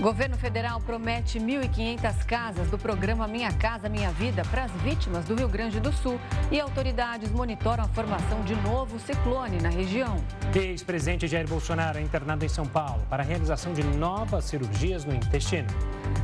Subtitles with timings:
[0.00, 5.34] Governo federal promete 1.500 casas do programa Minha Casa Minha Vida para as vítimas do
[5.34, 6.20] Rio Grande do Sul
[6.52, 10.16] e autoridades monitoram a formação de novo ciclone na região.
[10.54, 15.12] Ex-presidente Jair Bolsonaro é internado em São Paulo para a realização de novas cirurgias no
[15.12, 15.66] intestino.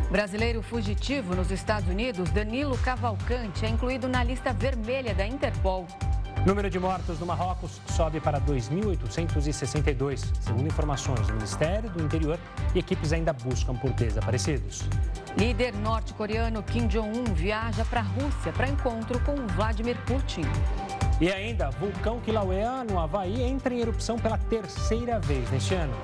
[0.09, 5.85] Brasileiro fugitivo nos Estados Unidos, Danilo Cavalcante, é incluído na lista vermelha da Interpol.
[6.47, 12.39] Número de mortos no Marrocos sobe para 2.862, segundo informações do Ministério do Interior,
[12.75, 14.83] e equipes ainda buscam por desaparecidos.
[15.39, 20.43] Líder norte-coreano Kim Jong-un viaja para a Rússia para encontro com Vladimir Putin.
[21.19, 25.95] E ainda, vulcão Kilauea, no Havaí, entra em erupção pela terceira vez neste ano.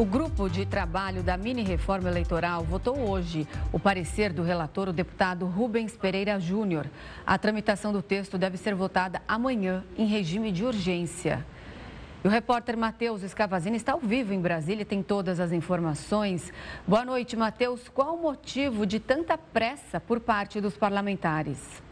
[0.00, 5.44] O grupo de trabalho da mini-reforma eleitoral votou hoje o parecer do relator, o deputado
[5.44, 6.86] Rubens Pereira Júnior.
[7.26, 11.44] A tramitação do texto deve ser votada amanhã, em regime de urgência.
[12.24, 16.50] E o repórter Matheus Escavazini está ao vivo em Brasília e tem todas as informações.
[16.88, 17.86] Boa noite, Matheus.
[17.90, 21.82] Qual o motivo de tanta pressa por parte dos parlamentares?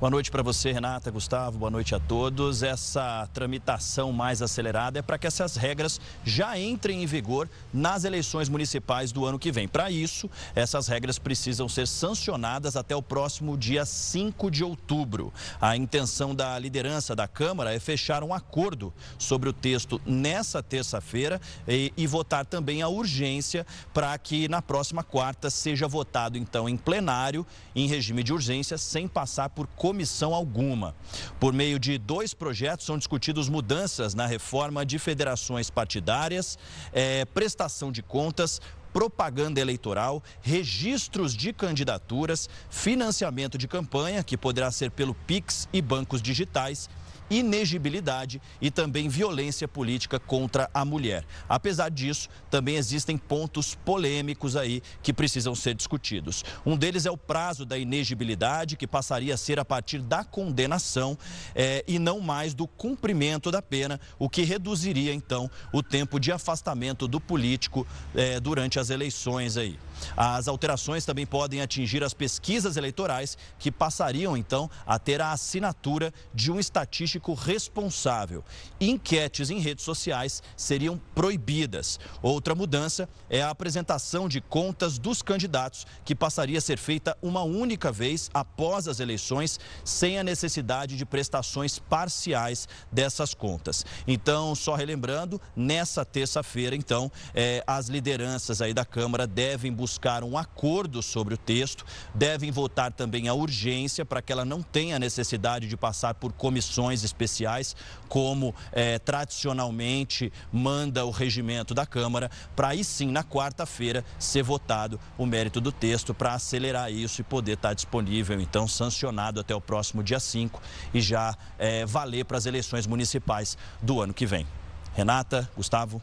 [0.00, 2.62] Boa noite para você, Renata, Gustavo, boa noite a todos.
[2.62, 8.48] Essa tramitação mais acelerada é para que essas regras já entrem em vigor nas eleições
[8.48, 9.66] municipais do ano que vem.
[9.66, 15.32] Para isso, essas regras precisam ser sancionadas até o próximo dia 5 de outubro.
[15.60, 21.40] A intenção da liderança da Câmara é fechar um acordo sobre o texto nessa terça-feira
[21.66, 26.76] e, e votar também a urgência para que na próxima quarta seja votado, então, em
[26.76, 30.94] plenário, em regime de urgência, sem passar por comissão alguma.
[31.40, 36.58] Por meio de dois projetos são discutidos mudanças na reforma de federações partidárias,
[36.92, 38.60] é, prestação de contas,
[38.92, 46.20] propaganda eleitoral, registros de candidaturas, financiamento de campanha, que poderá ser pelo Pix e bancos
[46.20, 46.90] digitais,
[47.30, 51.24] inegibilidade e também violência política contra a mulher.
[51.48, 56.44] Apesar disso, também existem pontos polêmicos aí que precisam ser discutidos.
[56.64, 61.16] Um deles é o prazo da inegibilidade, que passaria a ser a partir da condenação
[61.54, 66.32] é, e não mais do cumprimento da pena, o que reduziria então o tempo de
[66.32, 69.78] afastamento do político é, durante as eleições aí.
[70.16, 76.12] As alterações também podem atingir as pesquisas eleitorais, que passariam então a ter a assinatura
[76.32, 78.44] de um estatístico responsável.
[78.80, 81.98] Enquetes em redes sociais seriam proibidas.
[82.22, 87.42] Outra mudança é a apresentação de contas dos candidatos, que passaria a ser feita uma
[87.42, 93.84] única vez após as eleições, sem a necessidade de prestações parciais dessas contas.
[94.06, 100.22] Então, só relembrando, nessa terça-feira, então, eh, as lideranças aí da Câmara devem buscar buscar
[100.22, 101.82] um acordo sobre o texto,
[102.14, 107.02] devem votar também a urgência para que ela não tenha necessidade de passar por comissões
[107.02, 107.74] especiais,
[108.06, 115.00] como é, tradicionalmente manda o regimento da Câmara, para aí sim, na quarta-feira, ser votado
[115.16, 119.60] o mérito do texto para acelerar isso e poder estar disponível, então, sancionado até o
[119.60, 120.60] próximo dia 5
[120.92, 124.46] e já é, valer para as eleições municipais do ano que vem.
[124.94, 126.02] Renata, Gustavo.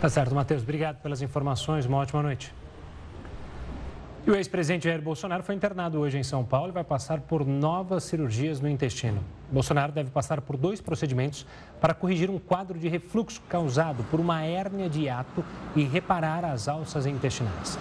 [0.00, 0.62] Tá certo, Matheus.
[0.62, 1.86] Obrigado pelas informações.
[1.86, 2.52] Uma ótima noite.
[4.26, 7.46] E o ex-presidente Jair Bolsonaro foi internado hoje em São Paulo e vai passar por
[7.46, 9.22] novas cirurgias no intestino.
[9.52, 11.46] Bolsonaro deve passar por dois procedimentos
[11.78, 15.44] para corrigir um quadro de refluxo causado por uma hérnia de hiato
[15.76, 17.78] e reparar as alças intestinais.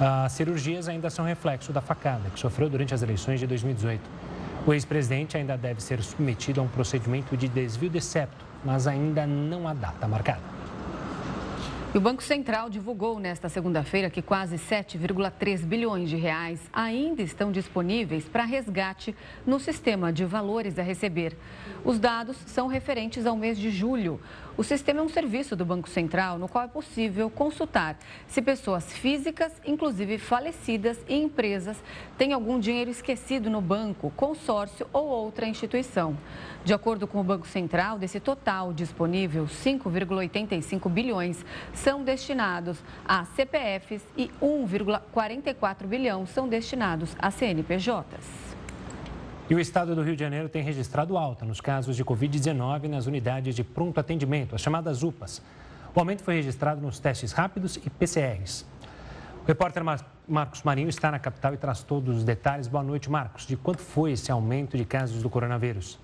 [0.00, 4.02] As cirurgias ainda são reflexo da facada que sofreu durante as eleições de 2018.
[4.66, 9.28] O ex-presidente ainda deve ser submetido a um procedimento de desvio de septo, mas ainda
[9.28, 10.53] não há data marcada.
[11.94, 18.24] O Banco Central divulgou nesta segunda-feira que quase 7,3 bilhões de reais ainda estão disponíveis
[18.28, 19.14] para resgate
[19.46, 21.36] no sistema de valores a receber.
[21.84, 24.20] Os dados são referentes ao mês de julho.
[24.56, 27.98] O sistema é um serviço do Banco Central no qual é possível consultar
[28.28, 31.76] se pessoas físicas, inclusive falecidas e empresas,
[32.16, 36.16] têm algum dinheiro esquecido no banco, consórcio ou outra instituição.
[36.64, 44.06] De acordo com o Banco Central, desse total disponível, 5,85 bilhões são destinados a CPFs
[44.16, 48.53] e 1,44 bilhão são destinados a CNPJs.
[49.48, 53.06] E o estado do Rio de Janeiro tem registrado alta nos casos de Covid-19 nas
[53.06, 55.42] unidades de pronto atendimento, as chamadas UPAs.
[55.94, 58.64] O aumento foi registrado nos testes rápidos e PCRs.
[59.42, 59.82] O repórter
[60.26, 62.66] Marcos Marinho está na capital e traz todos os detalhes.
[62.66, 63.46] Boa noite, Marcos.
[63.46, 65.98] De quanto foi esse aumento de casos do coronavírus?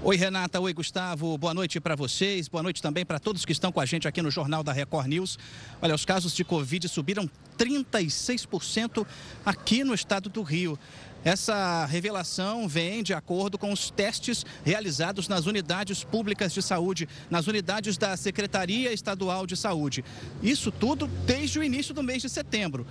[0.00, 0.60] Oi, Renata.
[0.60, 1.36] Oi, Gustavo.
[1.36, 2.46] Boa noite para vocês.
[2.46, 5.08] Boa noite também para todos que estão com a gente aqui no Jornal da Record
[5.08, 5.36] News.
[5.82, 7.28] Olha, os casos de Covid subiram
[7.58, 9.04] 36%
[9.44, 10.78] aqui no estado do Rio.
[11.24, 17.46] Essa revelação vem de acordo com os testes realizados nas unidades públicas de saúde, nas
[17.46, 20.04] unidades da Secretaria Estadual de Saúde.
[20.42, 22.86] Isso tudo desde o início do mês de setembro.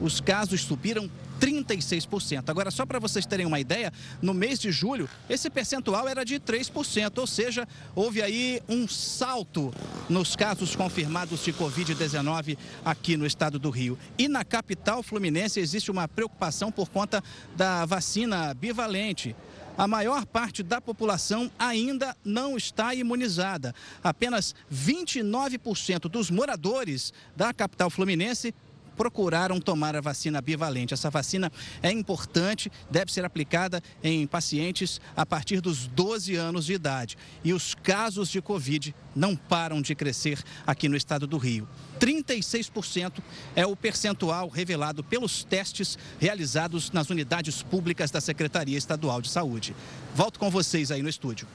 [0.00, 1.10] Os casos subiram
[1.40, 2.48] 36%.
[2.48, 6.38] Agora, só para vocês terem uma ideia, no mês de julho, esse percentual era de
[6.38, 9.72] 3%, ou seja, houve aí um salto
[10.08, 13.98] nos casos confirmados de Covid-19 aqui no estado do Rio.
[14.18, 17.24] E na capital fluminense existe uma preocupação por conta
[17.56, 19.34] da vacina bivalente
[19.80, 23.74] a maior parte da população ainda não está imunizada.
[24.04, 28.54] Apenas 29% dos moradores da capital fluminense
[29.00, 30.92] procuraram tomar a vacina bivalente.
[30.92, 31.50] Essa vacina
[31.82, 37.16] é importante, deve ser aplicada em pacientes a partir dos 12 anos de idade.
[37.42, 41.66] E os casos de Covid não param de crescer aqui no estado do Rio.
[41.98, 43.22] 36%
[43.56, 49.74] é o percentual revelado pelos testes realizados nas unidades públicas da Secretaria Estadual de Saúde.
[50.14, 51.48] Volto com vocês aí no estúdio.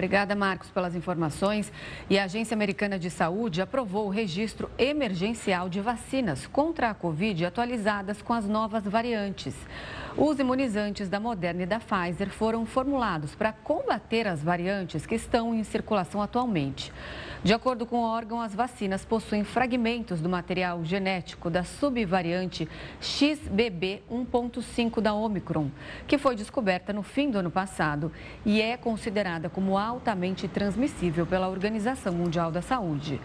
[0.00, 1.70] Obrigada, Marcos, pelas informações.
[2.08, 7.44] E a Agência Americana de Saúde aprovou o registro emergencial de vacinas contra a Covid
[7.44, 9.54] atualizadas com as novas variantes.
[10.16, 15.54] Os imunizantes da Moderna e da Pfizer foram formulados para combater as variantes que estão
[15.54, 16.90] em circulação atualmente.
[17.42, 22.68] De acordo com o órgão, as vacinas possuem fragmentos do material genético da subvariante
[23.00, 25.70] XBB 1.5 da Omicron,
[26.06, 28.12] que foi descoberta no fim do ano passado
[28.44, 33.18] e é considerada como altamente transmissível pela Organização Mundial da Saúde.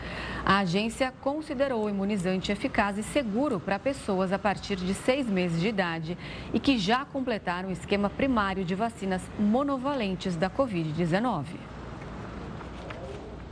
[0.45, 5.59] A agência considerou o imunizante eficaz e seguro para pessoas a partir de seis meses
[5.59, 6.17] de idade
[6.53, 11.75] e que já completaram o esquema primário de vacinas monovalentes da Covid-19.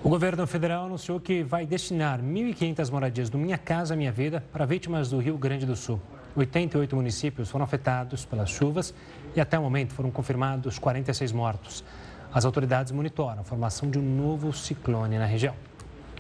[0.04, 4.66] O governo federal anunciou que vai destinar 1.500 moradias do Minha Casa Minha Vida para
[4.66, 5.98] vítimas do Rio Grande do Sul.
[6.36, 8.94] 88 municípios foram afetados pelas chuvas
[9.34, 11.86] e até o momento foram confirmados 46 mortos.
[12.34, 15.56] As autoridades monitoram a formação de um novo ciclone na região.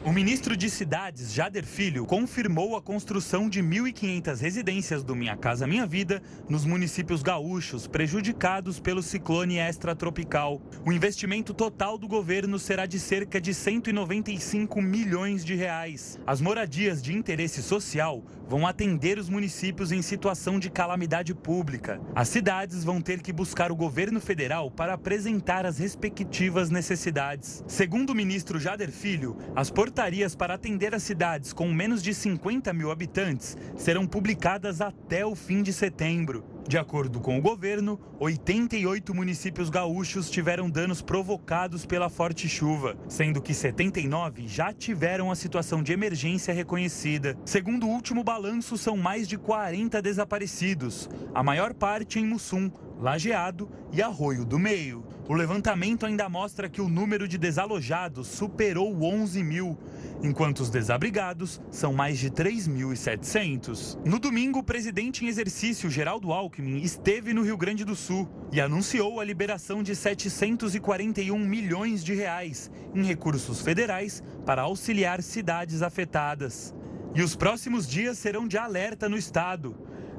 [0.06, 5.66] O ministro de Cidades, Jader Filho, confirmou a construção de 1.500 residências do Minha Casa
[5.66, 10.62] Minha Vida nos municípios gaúchos prejudicados pelo ciclone extratropical.
[10.86, 16.20] O investimento total do governo será de cerca de 195 milhões de reais.
[16.28, 22.02] As moradias de interesse social vão atender os municípios em situação de calamidade pública.
[22.14, 27.64] As cidades vão ter que buscar o governo federal para apresentar as respectivas necessidades.
[27.66, 29.93] Segundo o ministro Jader Filho, as portarias
[30.36, 35.62] para atender as cidades com menos de 50 mil habitantes serão publicadas até o fim
[35.62, 36.44] de setembro.
[36.68, 43.42] De acordo com o governo, 88 municípios gaúchos tiveram danos provocados pela forte chuva, sendo
[43.42, 47.38] que 79 já tiveram a situação de emergência reconhecida.
[47.46, 53.70] Segundo o último balanço, são mais de 40 desaparecidos, a maior parte em Mussum, Lajeado
[53.92, 55.04] e Arroio do Meio.
[55.26, 59.78] O levantamento ainda mostra que o número de desalojados superou 11 mil,
[60.22, 63.98] enquanto os desabrigados são mais de 3.700.
[64.06, 68.60] No domingo, o presidente em exercício, Geraldo Alckmin, esteve no Rio Grande do Sul e
[68.60, 76.76] anunciou a liberação de 741 milhões de reais em recursos federais para auxiliar cidades afetadas.
[77.16, 79.74] E os próximos dias serão de alerta no estado.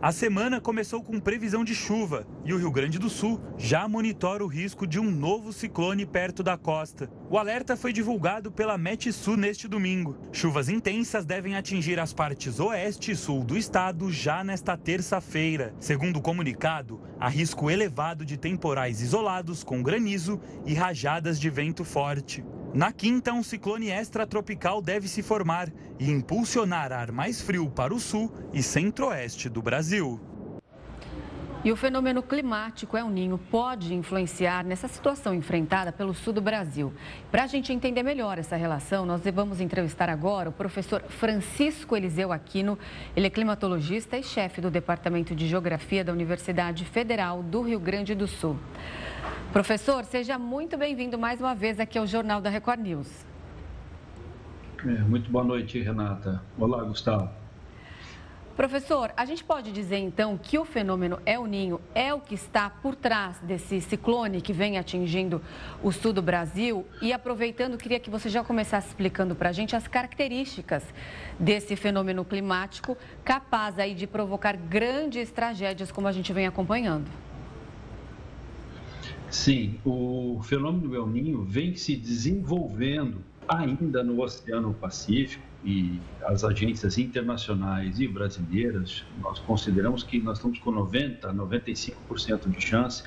[0.05, 4.45] A semana começou com previsão de chuva e o Rio Grande do Sul já monitora
[4.45, 7.11] o risco de um novo ciclone perto da costa.
[7.31, 10.19] O alerta foi divulgado pela Metsu neste domingo.
[10.31, 15.75] Chuvas intensas devem atingir as partes oeste e sul do estado já nesta terça-feira.
[15.81, 21.83] Segundo o comunicado, há risco elevado de temporais isolados com granizo e rajadas de vento
[21.83, 22.45] forte.
[22.75, 28.01] Na quinta, um ciclone extratropical deve se formar e impulsionar ar mais frio para o
[28.01, 30.21] sul e centro-oeste do Brasil.
[31.65, 36.93] E o fenômeno climático El Ninho pode influenciar nessa situação enfrentada pelo sul do Brasil.
[37.31, 42.33] Para a gente entender melhor essa relação, nós vamos entrevistar agora o professor Francisco Eliseu
[42.33, 42.77] Aquino.
[43.15, 48.17] Ele é climatologista e chefe do Departamento de Geografia da Universidade Federal do Rio Grande
[48.17, 48.59] do Sul.
[49.55, 53.25] Professor, seja muito bem-vindo mais uma vez aqui ao Jornal da Record News.
[54.85, 56.43] É, muito boa noite, Renata.
[56.59, 57.31] Olá, Gustavo.
[58.57, 62.69] Professor, a gente pode dizer então que o fenômeno El Ninho é o que está
[62.69, 65.41] por trás desse ciclone que vem atingindo
[65.81, 66.85] o sul do Brasil?
[67.01, 70.83] E aproveitando, queria que você já começasse explicando para a gente as características
[71.39, 77.09] desse fenômeno climático capaz aí de provocar grandes tragédias como a gente vem acompanhando.
[79.35, 86.97] Sim, o fenômeno El Ninho vem se desenvolvendo ainda no Oceano Pacífico e as agências
[86.99, 93.03] internacionais e brasileiras, nós consideramos que nós estamos com 90, 95% de chance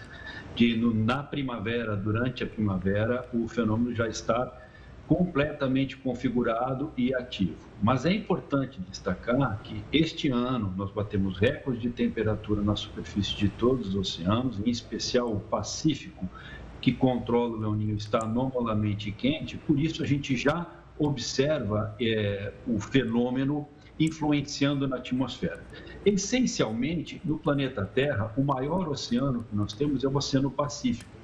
[0.54, 4.67] de no, na primavera, durante a primavera, o fenômeno já estar
[5.08, 7.56] completamente configurado e ativo.
[7.82, 13.50] Mas é importante destacar que este ano nós batemos recordes de temperatura na superfície de
[13.50, 16.28] todos os oceanos, em especial o Pacífico,
[16.82, 20.68] que controla o El Niño, está anormalmente quente, por isso a gente já
[21.00, 23.68] observa é, o fenômeno
[24.00, 25.64] influenciando na atmosfera.
[26.06, 31.17] Essencialmente, no planeta Terra, o maior oceano que nós temos é o Oceano Pacífico.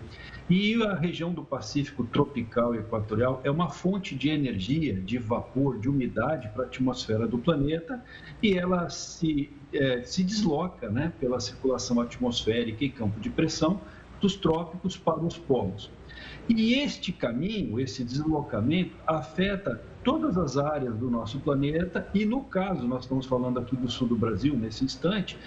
[0.50, 5.80] E a região do Pacífico tropical e equatorial é uma fonte de energia, de vapor,
[5.80, 8.04] de umidade para a atmosfera do planeta
[8.42, 13.80] e ela se, é, se desloca né, pela circulação atmosférica e campo de pressão
[14.20, 15.90] dos trópicos para os polos.
[16.50, 22.88] E este caminho, esse deslocamento, afeta todas as áreas do nosso planeta e, no caso,
[22.88, 25.38] nós estamos falando aqui do sul do Brasil nesse instante,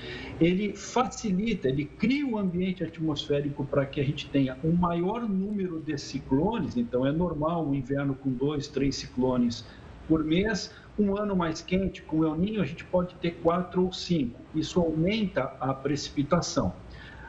[0.40, 5.80] ele facilita, ele cria um ambiente atmosférico para que a gente tenha um maior número
[5.80, 9.64] de ciclones, então é normal um inverno com dois, três ciclones
[10.08, 13.92] por mês, um ano mais quente, com El Ninho, a gente pode ter quatro ou
[13.92, 14.40] cinco.
[14.54, 16.72] Isso aumenta a precipitação.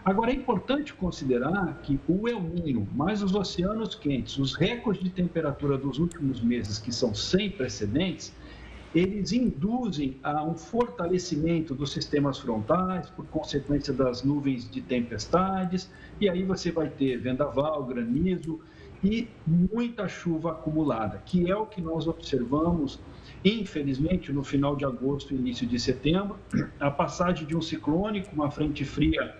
[0.07, 5.09] Agora, é importante considerar que o El Ninho, mais os oceanos quentes, os recordes de
[5.09, 8.33] temperatura dos últimos meses, que são sem precedentes,
[8.95, 16.29] eles induzem a um fortalecimento dos sistemas frontais, por consequência das nuvens de tempestades, e
[16.29, 18.61] aí você vai ter vendaval, granizo
[19.03, 22.97] e muita chuva acumulada, que é o que nós observamos,
[23.43, 26.39] infelizmente, no final de agosto e início de setembro,
[26.79, 29.35] a passagem de um ciclone com uma frente fria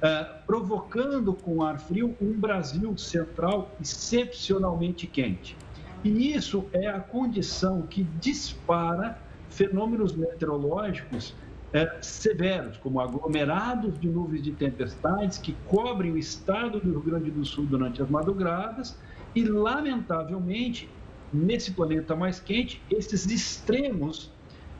[0.00, 5.56] uh, provocando com ar frio um Brasil central excepcionalmente quente.
[6.02, 9.18] E isso é a condição que dispara
[9.50, 16.90] fenômenos meteorológicos uh, severos, como aglomerados de nuvens de tempestades que cobrem o estado do
[16.90, 18.96] Rio Grande do Sul durante as madrugadas
[19.34, 20.88] e, lamentavelmente,
[21.32, 24.30] nesse planeta mais quente, esses extremos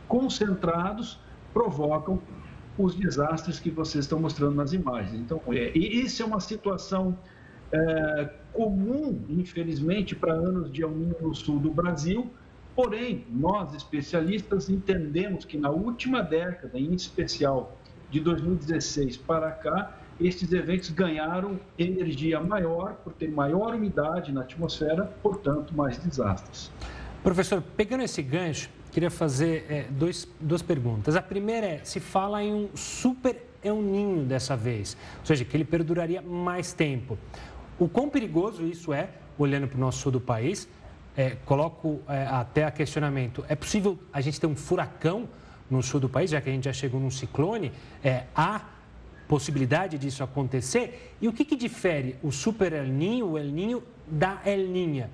[0.08, 1.20] concentrados
[1.52, 2.20] provocam
[2.82, 5.14] os desastres que vocês estão mostrando nas imagens.
[5.20, 7.16] Então, é, isso é uma situação
[7.72, 12.30] é, comum, infelizmente, para anos de Niño no sul do Brasil.
[12.75, 17.76] Porém, nós especialistas entendemos que na última década, em especial
[18.10, 25.04] de 2016 para cá, estes eventos ganharam energia maior por ter maior umidade na atmosfera,
[25.22, 26.70] portanto, mais desastres.
[27.22, 31.16] Professor, pegando esse gancho, queria fazer é, dois, duas perguntas.
[31.16, 35.56] A primeira é: se fala em um super El Ninho dessa vez, ou seja, que
[35.56, 37.18] ele perduraria mais tempo.
[37.78, 40.68] O quão perigoso isso é, olhando para o nosso sul do país?
[41.16, 45.28] É, coloco é, até a questionamento: é possível a gente ter um furacão
[45.70, 47.73] no sul do país, já que a gente já chegou num ciclone?
[48.02, 48.62] É, há
[49.28, 51.14] possibilidade disso acontecer?
[51.20, 55.11] E o que, que difere o super El Ninho, o El Ninho, da El Ninha?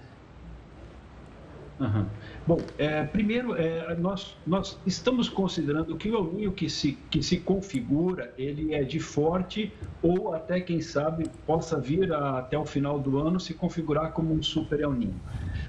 [1.78, 2.06] Uhum.
[2.46, 7.38] Bom, é, primeiro, é, nós, nós estamos considerando que o El que se, que se
[7.38, 12.98] configura, ele é de forte ou até, quem sabe, possa vir a, até o final
[12.98, 15.20] do ano se configurar como um super El Ninho.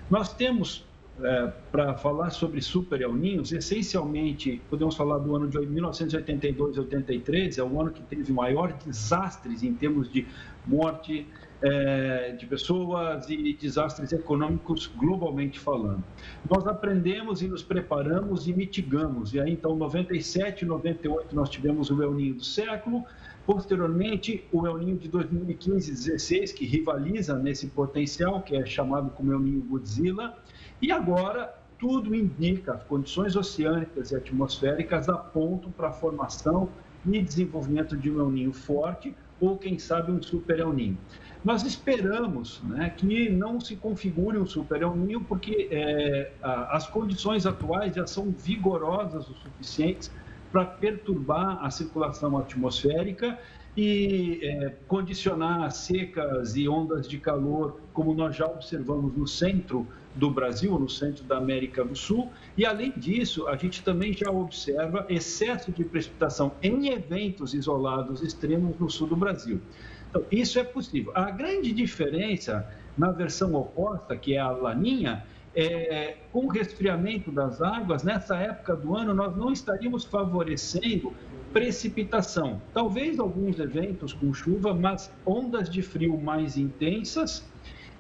[0.10, 0.86] Nós temos,
[1.22, 7.58] é, para falar sobre super El Ninhos, essencialmente, podemos falar do ano de 1982 83,
[7.58, 10.26] é o ano que teve maior desastres em termos de
[10.66, 11.28] morte,
[11.62, 16.04] é, de pessoas e desastres econômicos globalmente falando.
[16.50, 19.34] Nós aprendemos e nos preparamos e mitigamos.
[19.34, 23.04] E aí, então, 97 e 98 nós tivemos o El Ninho do século,
[23.46, 29.10] posteriormente o El Ninho de 2015 e 16, que rivaliza nesse potencial, que é chamado
[29.12, 30.38] como El Ninho Godzilla,
[30.82, 36.70] e agora tudo indica, as condições oceânicas e atmosféricas apontam para a formação
[37.06, 40.98] e desenvolvimento de um El Ninho forte, ou quem sabe um super El Ninho.
[41.44, 47.46] Nós esperamos né, que não se configure um super El Ninho, porque é, as condições
[47.46, 50.12] atuais já são vigorosas o suficientes
[50.52, 53.38] para perturbar a circulação atmosférica
[53.78, 60.32] e é, condicionar secas e ondas de calor, como nós já observamos no centro do
[60.32, 62.32] Brasil, no centro da América do Sul.
[62.58, 68.80] E, além disso, a gente também já observa excesso de precipitação em eventos isolados extremos
[68.80, 69.62] no sul do Brasil.
[70.10, 71.12] Então, isso é possível.
[71.14, 72.68] A grande diferença
[72.98, 75.24] na versão oposta, que é a laninha,
[75.56, 81.14] é, com o resfriamento das águas, nessa época do ano, nós não estaríamos favorecendo
[81.58, 82.62] precipitação.
[82.72, 87.50] Talvez alguns eventos com chuva, mas ondas de frio mais intensas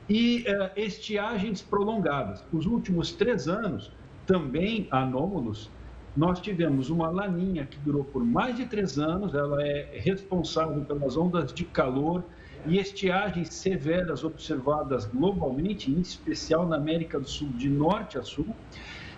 [0.08, 2.46] e uh, estiagens prolongadas.
[2.54, 3.92] Os últimos três anos,
[4.28, 5.72] também anômalos,
[6.16, 11.18] nós tivemos uma laninha que durou por mais de três anos, ela é responsável pelas
[11.18, 12.24] ondas de calor
[12.68, 18.46] e estiagens severas observadas globalmente, em especial na América do Sul, de norte a sul.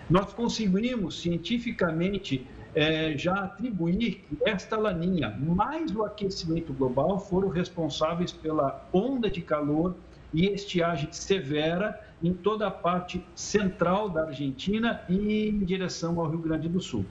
[0.08, 8.32] Nós conseguimos cientificamente é, já atribuir que esta laninha mais o aquecimento global foram responsáveis
[8.32, 9.96] pela onda de calor
[10.32, 16.38] e estiagem severa em toda a parte central da Argentina e em direção ao Rio
[16.38, 17.04] Grande do Sul.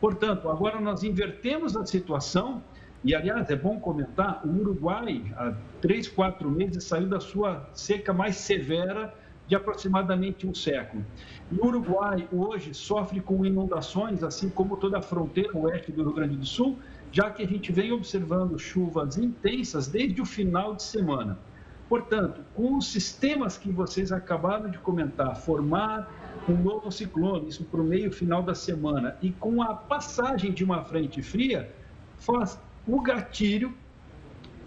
[0.00, 2.62] Portanto, agora nós invertemos a situação
[3.04, 8.12] e, aliás, é bom comentar, o Uruguai, há três, quatro meses, saiu da sua seca
[8.12, 9.12] mais severa
[9.52, 11.04] de aproximadamente um século.
[11.50, 16.14] E o Uruguai hoje sofre com inundações, assim como toda a fronteira oeste do Rio
[16.14, 16.78] Grande do Sul,
[17.10, 21.38] já que a gente vem observando chuvas intensas desde o final de semana.
[21.86, 26.10] Portanto, com os sistemas que vocês acabaram de comentar, formar
[26.48, 30.64] um novo ciclone, isso para o meio final da semana, e com a passagem de
[30.64, 31.70] uma frente fria,
[32.16, 33.74] faz o gatilho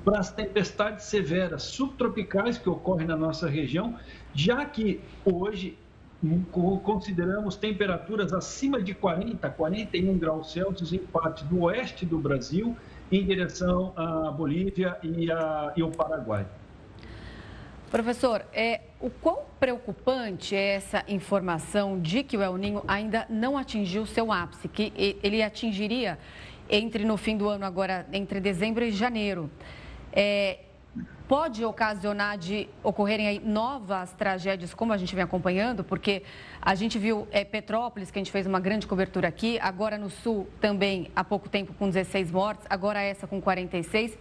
[0.03, 3.97] para as tempestades severas subtropicais que ocorrem na nossa região,
[4.35, 5.77] já que hoje
[6.83, 12.75] consideramos temperaturas acima de 40, 41 graus Celsius em parte do oeste do Brasil,
[13.11, 16.45] em direção à Bolívia e, a, e ao Paraguai.
[17.91, 23.57] Professor, é, o quão preocupante é essa informação de que o El Ninho ainda não
[23.57, 24.91] atingiu seu ápice, que
[25.23, 26.17] ele atingiria
[26.69, 29.49] entre no fim do ano agora, entre dezembro e janeiro?
[30.11, 30.64] É,
[31.27, 36.23] pode ocasionar de ocorrerem aí novas tragédias, como a gente vem acompanhando, porque
[36.61, 40.09] a gente viu é, Petrópolis, que a gente fez uma grande cobertura aqui, agora no
[40.09, 44.17] Sul também há pouco tempo com 16 mortes, agora essa com 46.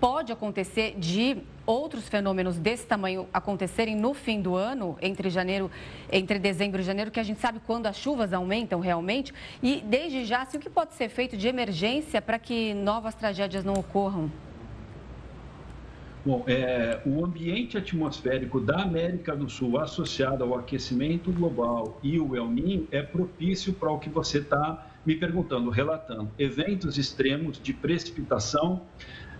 [0.00, 5.70] Pode acontecer de outros fenômenos desse tamanho acontecerem no fim do ano, entre janeiro,
[6.10, 9.32] entre dezembro e janeiro, que a gente sabe quando as chuvas aumentam realmente.
[9.62, 13.62] E desde já, assim, o que pode ser feito de emergência para que novas tragédias
[13.62, 14.28] não ocorram?
[16.24, 22.36] Bom, é, o ambiente atmosférico da América do Sul associado ao aquecimento global e o
[22.36, 26.30] El Niño é propício para o que você está me perguntando, relatando.
[26.38, 28.82] Eventos extremos de precipitação,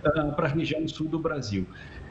[0.05, 1.65] uh, para a região sul do Brasil.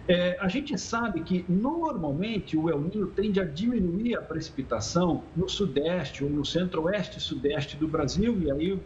[0.09, 5.49] É, a gente sabe que normalmente o El Niño tende a diminuir a precipitação no
[5.49, 8.81] sudeste ou no centro-oeste sudeste do Brasil e aí uh,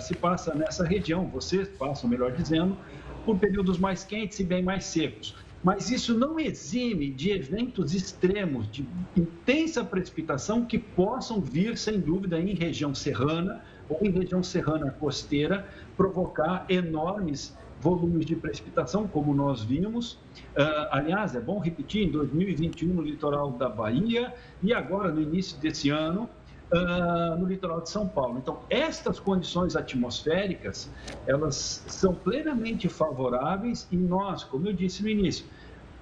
[0.00, 2.76] se passa nessa região, vocês passam, melhor dizendo,
[3.26, 5.34] por períodos mais quentes e bem mais secos.
[5.64, 8.86] Mas isso não exime de eventos extremos, de
[9.16, 15.68] intensa precipitação que possam vir, sem dúvida, em região serrana ou em região serrana costeira,
[15.96, 20.12] provocar enormes volumes de precipitação, como nós vimos.
[20.54, 25.58] Uh, aliás, é bom repetir, em 2021 no litoral da Bahia e agora no início
[25.58, 26.28] desse ano
[26.72, 28.38] uh, no litoral de São Paulo.
[28.38, 30.90] Então, estas condições atmosféricas,
[31.26, 35.46] elas são plenamente favoráveis e nós, como eu disse no início,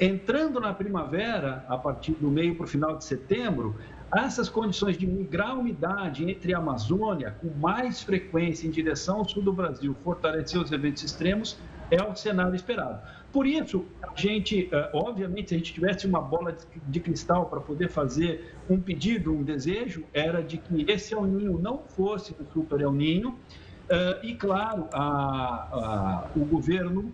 [0.01, 3.77] entrando na primavera, a partir do meio para o final de setembro,
[4.15, 9.43] essas condições de migrar umidade entre a Amazônia, com mais frequência em direção ao sul
[9.43, 11.57] do Brasil, fortalecer os eventos extremos,
[11.91, 13.01] é o cenário esperado.
[13.35, 17.61] Por isso, a gente, eh, obviamente, se a gente tivesse uma bola de cristal para
[17.61, 22.47] poder fazer um pedido, um desejo, era de que esse El Ninho não fosse o
[22.53, 23.37] Super El Ninho.
[23.89, 27.13] Eh, e, claro, a, a, o governo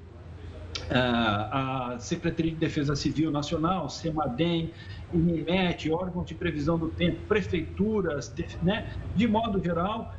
[0.90, 4.72] eh, a Secretaria de Defesa Civil Nacional, SEMADEM,
[5.14, 10.14] INEMET, órgãos de previsão do tempo, prefeituras, né, de modo geral,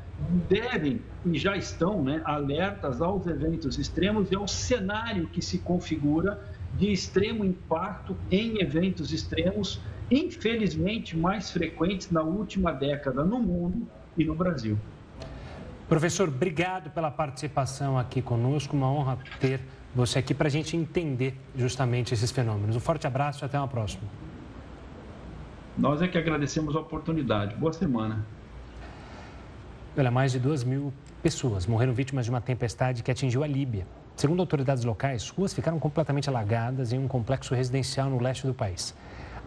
[0.47, 6.41] devem e já estão né, alertas aos eventos extremos e ao cenário que se configura
[6.77, 14.23] de extremo impacto em eventos extremos, infelizmente mais frequentes na última década no mundo e
[14.23, 14.77] no Brasil.
[15.87, 18.75] Professor, obrigado pela participação aqui conosco.
[18.75, 19.59] Uma honra ter
[19.93, 22.77] você aqui para a gente entender justamente esses fenômenos.
[22.77, 24.03] Um forte abraço e até uma próxima.
[25.77, 27.55] Nós é que agradecemos a oportunidade.
[27.55, 28.25] Boa semana.
[29.97, 33.85] Olha, mais de 2 mil pessoas morreram vítimas de uma tempestade que atingiu a Líbia.
[34.15, 38.95] Segundo autoridades locais, ruas ficaram completamente alagadas em um complexo residencial no leste do país.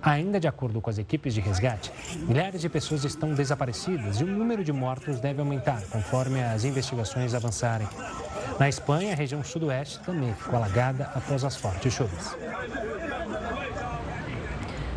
[0.03, 1.91] Ainda de acordo com as equipes de resgate,
[2.29, 7.33] milhares de pessoas estão desaparecidas e o número de mortos deve aumentar conforme as investigações
[7.33, 7.89] avançarem.
[8.59, 12.37] Na Espanha, a região sudoeste também ficou alagada após as fortes chuvas.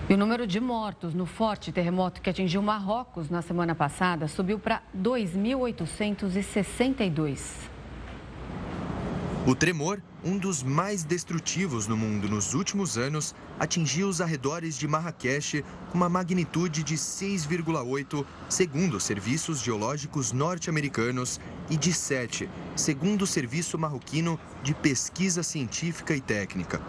[0.10, 4.58] E o número de mortos no forte terremoto que atingiu Marrocos na semana passada subiu
[4.58, 7.40] para 2.862.
[9.46, 14.88] O tremor, um dos mais destrutivos no mundo nos últimos anos, atingiu os arredores de
[14.88, 21.38] Marrakech com uma magnitude de 6,8, segundo os serviços geológicos norte-americanos,
[21.70, 26.82] e de 7, segundo o Serviço Marroquino de Pesquisa Científica e Técnica.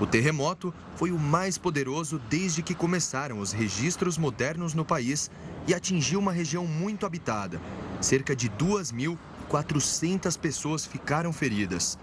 [0.00, 5.30] O terremoto foi o mais poderoso desde que começaram os registros modernos no país
[5.68, 7.60] e atingiu uma região muito habitada.
[8.00, 11.96] Cerca de 2.400 pessoas ficaram feridas.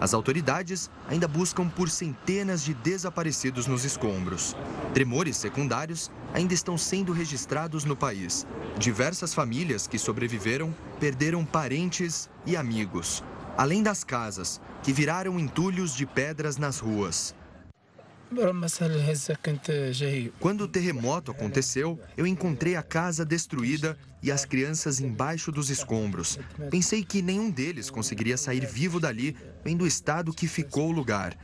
[0.00, 4.54] As autoridades ainda buscam por centenas de desaparecidos nos escombros.
[4.92, 8.46] Tremores secundários ainda estão sendo registrados no país.
[8.76, 13.24] Diversas famílias que sobreviveram perderam parentes e amigos,
[13.56, 17.34] além das casas, que viraram entulhos de pedras nas ruas.
[20.40, 26.38] Quando o terremoto aconteceu, eu encontrei a casa destruída e as crianças embaixo dos escombros.
[26.68, 31.36] Pensei que nenhum deles conseguiria sair vivo dali, vendo o estado que ficou o lugar.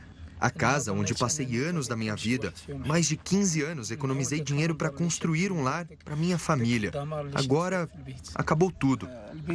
[0.43, 2.53] A casa onde passei anos da minha vida,
[2.85, 6.91] mais de 15 anos, economizei dinheiro para construir um lar para minha família.
[7.33, 7.89] Agora,
[8.35, 9.07] acabou tudo.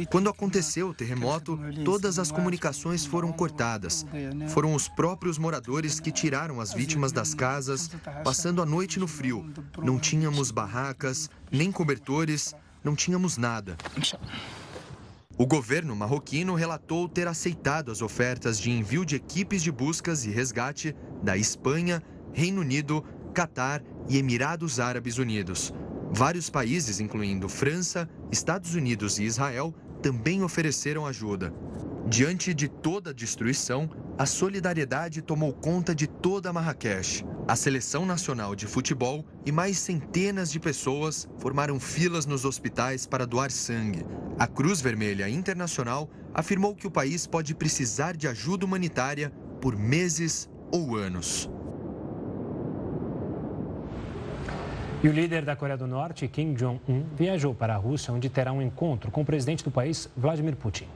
[0.09, 4.03] Quando aconteceu o terremoto, todas as comunicações foram cortadas.
[4.47, 7.91] Foram os próprios moradores que tiraram as vítimas das casas,
[8.23, 9.47] passando a noite no frio.
[9.77, 13.77] Não tínhamos barracas, nem cobertores, não tínhamos nada.
[15.41, 20.29] O governo marroquino relatou ter aceitado as ofertas de envio de equipes de buscas e
[20.29, 23.01] resgate da Espanha, Reino Unido,
[23.33, 25.73] Catar e Emirados Árabes Unidos.
[26.11, 31.53] Vários países, incluindo França, Estados Unidos e Israel, também ofereceram ajuda.
[32.09, 37.23] Diante de toda a destruição, a solidariedade tomou conta de toda Marrakech.
[37.47, 43.27] A seleção nacional de futebol e mais centenas de pessoas formaram filas nos hospitais para
[43.27, 44.03] doar sangue.
[44.39, 50.49] A Cruz Vermelha Internacional afirmou que o país pode precisar de ajuda humanitária por meses
[50.71, 51.47] ou anos.
[55.03, 58.51] E o líder da Coreia do Norte, Kim Jong-un, viajou para a Rússia, onde terá
[58.51, 60.87] um encontro com o presidente do país, Vladimir Putin.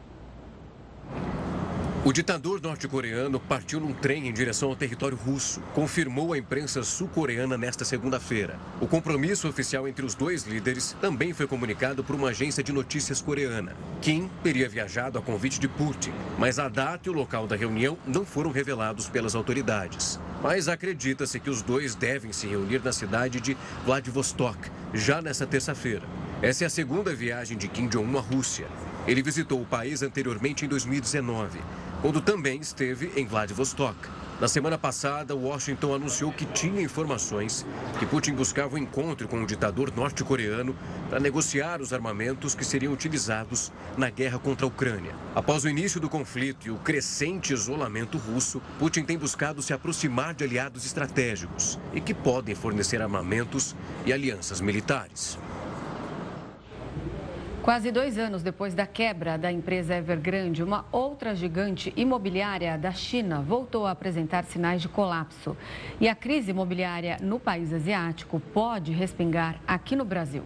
[2.05, 7.57] O ditador norte-coreano partiu num trem em direção ao território russo, confirmou a imprensa sul-coreana
[7.57, 8.59] nesta segunda-feira.
[8.81, 13.21] O compromisso oficial entre os dois líderes também foi comunicado por uma agência de notícias
[13.21, 13.73] coreana.
[14.01, 17.97] Kim teria viajado a convite de Putin, mas a data e o local da reunião
[18.05, 20.19] não foram revelados pelas autoridades.
[20.41, 26.03] Mas acredita-se que os dois devem se reunir na cidade de Vladivostok, já nesta terça-feira.
[26.41, 28.67] Essa é a segunda viagem de Kim Jong-un à Rússia.
[29.07, 31.59] Ele visitou o país anteriormente em 2019
[32.03, 33.95] quando também esteve em Vladivostok.
[34.41, 37.65] Na semana passada, Washington anunciou que tinha informações
[37.97, 40.75] que Putin buscava um encontro com o ditador norte-coreano
[41.09, 45.15] para negociar os armamentos que seriam utilizados na guerra contra a Ucrânia.
[45.33, 50.33] Após o início do conflito e o crescente isolamento russo, Putin tem buscado se aproximar
[50.33, 53.73] de aliados estratégicos e que podem fornecer armamentos
[54.05, 55.39] e alianças militares.
[57.63, 63.41] Quase dois anos depois da quebra da empresa Evergrande, uma outra gigante imobiliária da China
[63.41, 65.55] voltou a apresentar sinais de colapso.
[65.97, 70.43] E a crise imobiliária no país asiático pode respingar aqui no Brasil.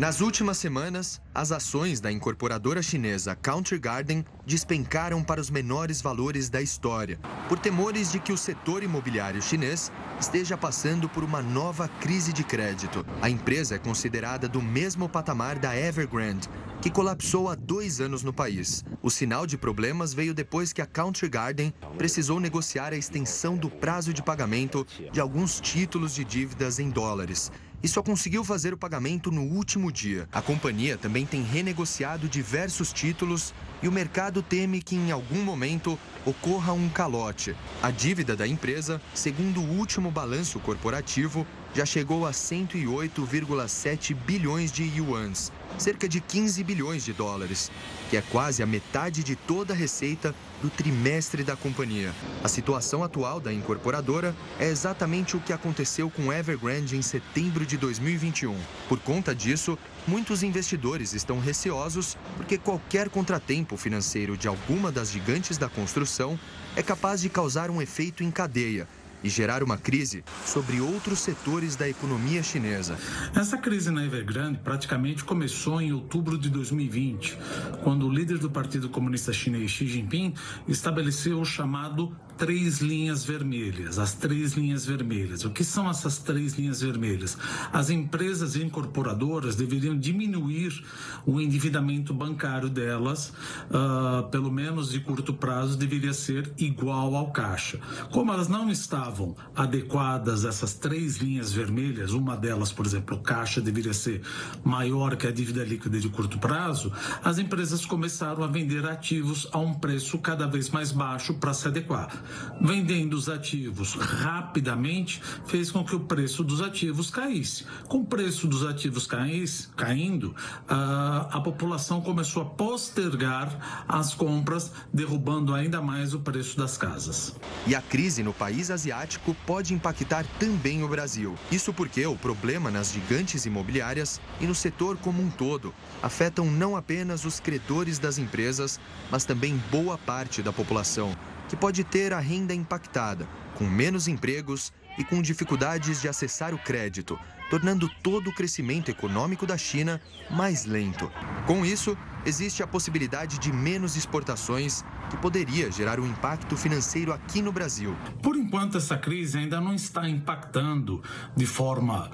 [0.00, 6.48] Nas últimas semanas, as ações da incorporadora chinesa Country Garden despencaram para os menores valores
[6.48, 11.86] da história, por temores de que o setor imobiliário chinês esteja passando por uma nova
[11.86, 13.04] crise de crédito.
[13.20, 16.48] A empresa é considerada do mesmo patamar da Evergrande,
[16.80, 18.82] que colapsou há dois anos no país.
[19.02, 23.68] O sinal de problemas veio depois que a Country Garden precisou negociar a extensão do
[23.68, 28.76] prazo de pagamento de alguns títulos de dívidas em dólares e só conseguiu fazer o
[28.76, 30.28] pagamento no último dia.
[30.32, 35.98] A companhia também tem renegociado diversos títulos e o mercado teme que em algum momento
[36.24, 37.54] ocorra um calote.
[37.82, 44.82] A dívida da empresa, segundo o último balanço corporativo, já chegou a 108,7 bilhões de
[44.82, 47.70] yuans, cerca de 15 bilhões de dólares,
[48.10, 52.12] que é quase a metade de toda a receita do trimestre da companhia.
[52.42, 57.76] A situação atual da incorporadora é exatamente o que aconteceu com Evergrande em setembro de
[57.76, 58.56] 2021.
[58.88, 65.56] Por conta disso, muitos investidores estão receosos porque qualquer contratempo financeiro de alguma das gigantes
[65.56, 66.38] da construção
[66.74, 68.88] é capaz de causar um efeito em cadeia
[69.22, 72.98] e gerar uma crise sobre outros setores da economia chinesa.
[73.34, 77.36] Essa crise na Evergrande praticamente começou em outubro de 2020,
[77.82, 80.34] quando o líder do Partido Comunista Chinês Xi Jinping
[80.66, 83.98] estabeleceu o chamado três linhas vermelhas.
[83.98, 85.44] As três linhas vermelhas.
[85.44, 87.36] O que são essas três linhas vermelhas?
[87.70, 90.82] As empresas incorporadoras deveriam diminuir
[91.26, 93.34] o endividamento bancário delas,
[93.68, 97.78] uh, pelo menos de curto prazo, deveria ser igual ao caixa.
[98.10, 103.60] Como elas não estavam adequadas, essas três linhas vermelhas, uma delas, por exemplo, o caixa
[103.60, 104.22] deveria ser
[104.64, 106.90] maior que a dívida líquida de curto prazo,
[107.22, 111.68] as empresas começaram a vender ativos a um preço cada vez mais baixo para se
[111.68, 112.29] adequar.
[112.60, 117.64] Vendendo os ativos rapidamente fez com que o preço dos ativos caísse.
[117.88, 120.34] Com o preço dos ativos caísse, caindo,
[120.68, 127.34] a, população começou a postergar as compras, derrubando ainda mais o preço das casas.
[127.66, 131.34] E a crise no país asiático pode impactar também o Brasil.
[131.50, 136.76] Isso porque o problema nas gigantes imobiliárias e no setor como um todo afetam não
[136.76, 138.78] apenas os credores das empresas,
[139.10, 141.16] mas também boa parte da população,
[141.50, 146.58] que pode ter a renda impactada, com menos empregos e com dificuldades de acessar o
[146.58, 147.18] crédito,
[147.50, 151.10] tornando todo o crescimento econômico da China mais lento.
[151.48, 157.42] Com isso, existe a possibilidade de menos exportações, que poderia gerar um impacto financeiro aqui
[157.42, 157.96] no Brasil.
[158.22, 161.02] Por enquanto, essa crise ainda não está impactando
[161.34, 162.12] de forma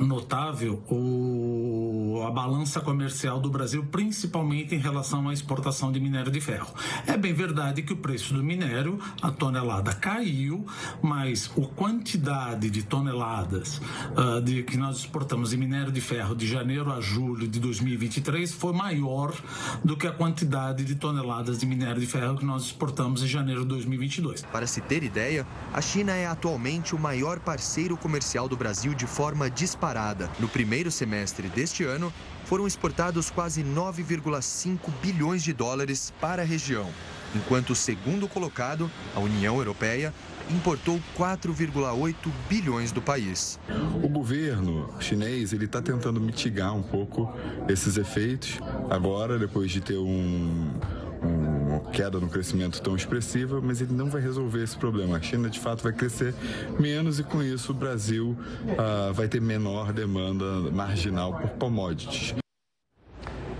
[0.00, 6.40] notável o, a balança comercial do Brasil, principalmente em relação à exportação de minério de
[6.40, 6.72] ferro.
[7.06, 10.66] É bem verdade que o preço do minério, a tonelada caiu,
[11.02, 13.80] mas a quantidade de toneladas
[14.16, 18.52] uh, de, que nós exportamos de minério de ferro de janeiro a julho de 2023
[18.52, 19.34] foi maior
[19.84, 23.62] do que a quantidade de toneladas de minério de ferro que nós exportamos em janeiro
[23.62, 24.42] de 2022.
[24.42, 29.06] Para se ter ideia, a China é atualmente o maior parceiro comercial do Brasil de
[29.06, 30.30] forma disparada.
[30.38, 32.12] No primeiro semestre deste ano,
[32.44, 36.88] foram exportados quase 9,5 bilhões de dólares para a região,
[37.34, 40.14] enquanto o segundo colocado, a União Europeia,
[40.50, 42.14] importou 4,8
[42.48, 43.60] bilhões do país.
[44.02, 47.34] O governo chinês ele está tentando mitigar um pouco
[47.68, 48.58] esses efeitos.
[48.88, 50.70] Agora, depois de ter um,
[51.80, 55.16] queda no crescimento tão expressiva, mas ele não vai resolver esse problema.
[55.16, 56.34] A China, de fato, vai crescer
[56.78, 62.34] menos e, com isso, o Brasil uh, vai ter menor demanda marginal por commodities.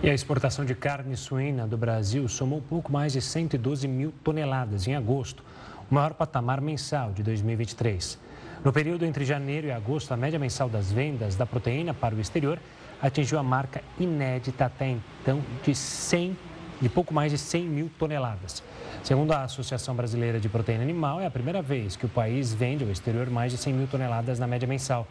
[0.03, 4.87] E a exportação de carne suína do Brasil somou pouco mais de 112 mil toneladas
[4.87, 5.43] em agosto,
[5.91, 8.19] o maior patamar mensal de 2023.
[8.65, 12.21] No período entre janeiro e agosto, a média mensal das vendas da proteína para o
[12.21, 12.59] exterior
[13.01, 16.37] atingiu a marca inédita até então de 100,
[16.81, 18.63] de pouco mais de 100 mil toneladas.
[19.03, 22.85] Segundo a Associação Brasileira de Proteína Animal, é a primeira vez que o país vende
[22.85, 25.07] ao exterior mais de 100 mil toneladas na média mensal.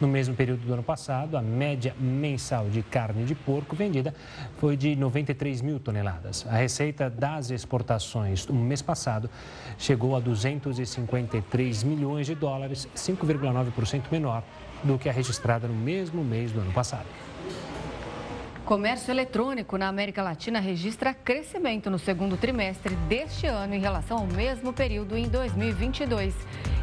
[0.00, 4.12] No mesmo período do ano passado, a média mensal de carne de porco vendida
[4.58, 6.44] foi de 93 mil toneladas.
[6.48, 9.30] A receita das exportações no mês passado
[9.78, 14.42] chegou a 253 milhões de dólares, 5,9% menor
[14.82, 17.06] do que a registrada no mesmo mês do ano passado.
[18.64, 24.26] Comércio eletrônico na América Latina registra crescimento no segundo trimestre deste ano em relação ao
[24.26, 26.34] mesmo período em 2022.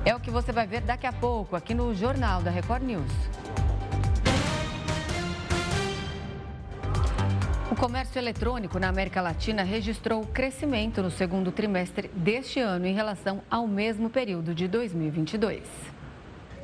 [0.05, 3.11] É o que você vai ver daqui a pouco aqui no Jornal da Record News.
[7.71, 13.41] O comércio eletrônico na América Latina registrou crescimento no segundo trimestre deste ano em relação
[13.49, 15.63] ao mesmo período de 2022.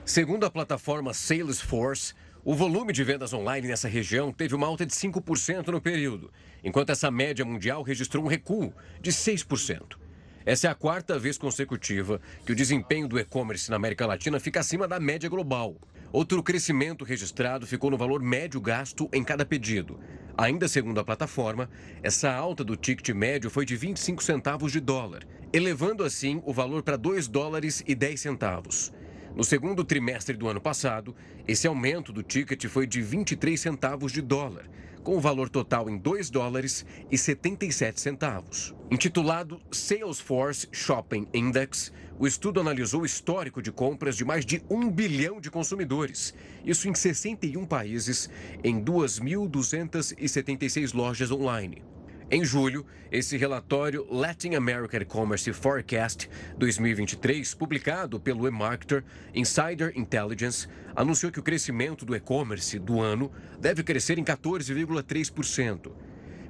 [0.05, 2.13] Segundo a plataforma Salesforce,
[2.47, 6.31] o volume de vendas online nessa região teve uma alta de 5% no período,
[6.63, 9.97] enquanto essa média mundial registrou um recuo de 6%.
[10.45, 14.61] Essa é a quarta vez consecutiva que o desempenho do e-commerce na América Latina fica
[14.61, 15.75] acima da média global.
[16.09, 19.99] Outro crescimento registrado ficou no valor médio gasto em cada pedido.
[20.37, 21.69] Ainda segundo a plataforma,
[22.01, 26.81] essa alta do ticket médio foi de 25 centavos de dólar, elevando assim o valor
[26.81, 28.93] para 2 dólares e 10 centavos.
[29.37, 31.15] No segundo trimestre do ano passado,
[31.47, 34.67] esse aumento do ticket foi de 23 centavos de dólar,
[35.03, 38.73] com o valor total em 2 dólares e 77 centavos.
[38.89, 44.89] Intitulado Salesforce Shopping Index, o estudo analisou o histórico de compras de mais de 1
[44.89, 46.33] bilhão de consumidores,
[46.65, 48.27] isso em 61 países,
[48.63, 51.83] em 2.276 lojas online.
[52.29, 59.01] Em julho, esse relatório Latin American Commerce Forecast 2023, publicado pelo eMarketer
[59.33, 65.89] Insider Intelligence, anunciou que o crescimento do e-commerce do ano deve crescer em 14,3%,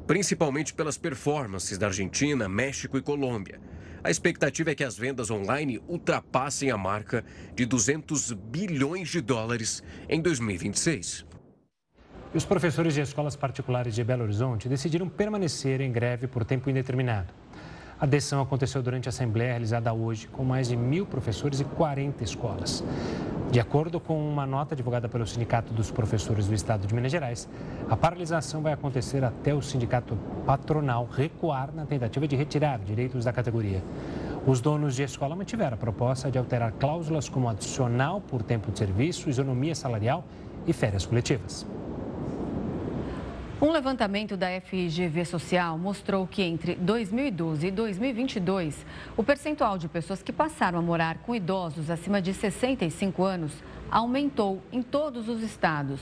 [0.07, 3.61] principalmente pelas performances da Argentina, México e Colômbia.
[4.03, 9.83] A expectativa é que as vendas online ultrapassem a marca de 200 bilhões de dólares
[10.09, 11.26] em 2026.
[12.33, 17.33] Os professores de escolas particulares de Belo Horizonte decidiram permanecer em greve por tempo indeterminado.
[17.97, 22.25] A decisão aconteceu durante a Assembleia realizada hoje com mais de mil professores e 40
[22.25, 22.83] escolas.
[23.49, 27.47] De acordo com uma nota divulgada pelo Sindicato dos Professores do Estado de Minas Gerais,
[27.89, 33.31] a paralisação vai acontecer até o sindicato patronal recuar na tentativa de retirar direitos da
[33.31, 33.81] categoria.
[34.45, 38.79] Os donos de escola mantiveram a proposta de alterar cláusulas como adicional por tempo de
[38.79, 40.25] serviço, isonomia salarial
[40.67, 41.65] e férias coletivas.
[43.59, 48.85] Um levantamento da FGV Social mostrou que entre 2012 e 2022,
[49.17, 53.51] o percentual de pessoas que passaram a morar com idosos acima de 65 anos
[53.89, 55.99] aumentou em todos os estados.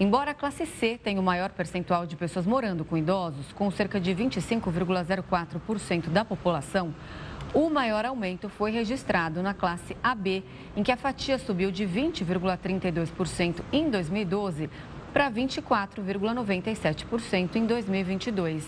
[0.00, 4.00] Embora a classe C tenha o maior percentual de pessoas morando com idosos, com cerca
[4.00, 6.94] de 25,04% da população,
[7.52, 10.42] o maior aumento foi registrado na classe AB,
[10.74, 14.70] em que a fatia subiu de 20,32% em 2012
[15.14, 18.66] para 24,97% em 2022.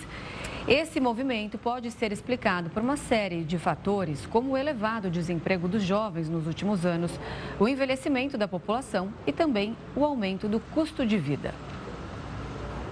[0.68, 5.82] Esse movimento pode ser explicado por uma série de fatores, como o elevado desemprego dos
[5.82, 7.10] jovens nos últimos anos,
[7.58, 11.52] o envelhecimento da população e também o aumento do custo de vida.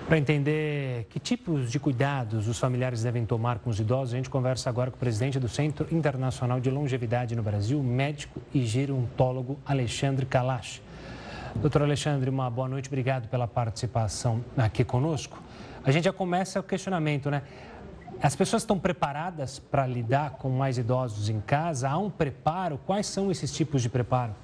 [0.08, 4.28] Para entender que tipos de cuidados os familiares devem tomar com os idosos, a gente
[4.28, 9.58] conversa agora com o presidente do Centro Internacional de Longevidade no Brasil, médico e gerontólogo
[9.64, 10.82] Alexandre Kalash.
[11.56, 15.42] Doutor Alexandre, uma boa noite, obrigado pela participação aqui conosco.
[15.82, 17.42] A gente já começa o questionamento, né?
[18.20, 21.88] As pessoas estão preparadas para lidar com mais idosos em casa?
[21.88, 22.78] Há um preparo?
[22.84, 24.34] Quais são esses tipos de preparo?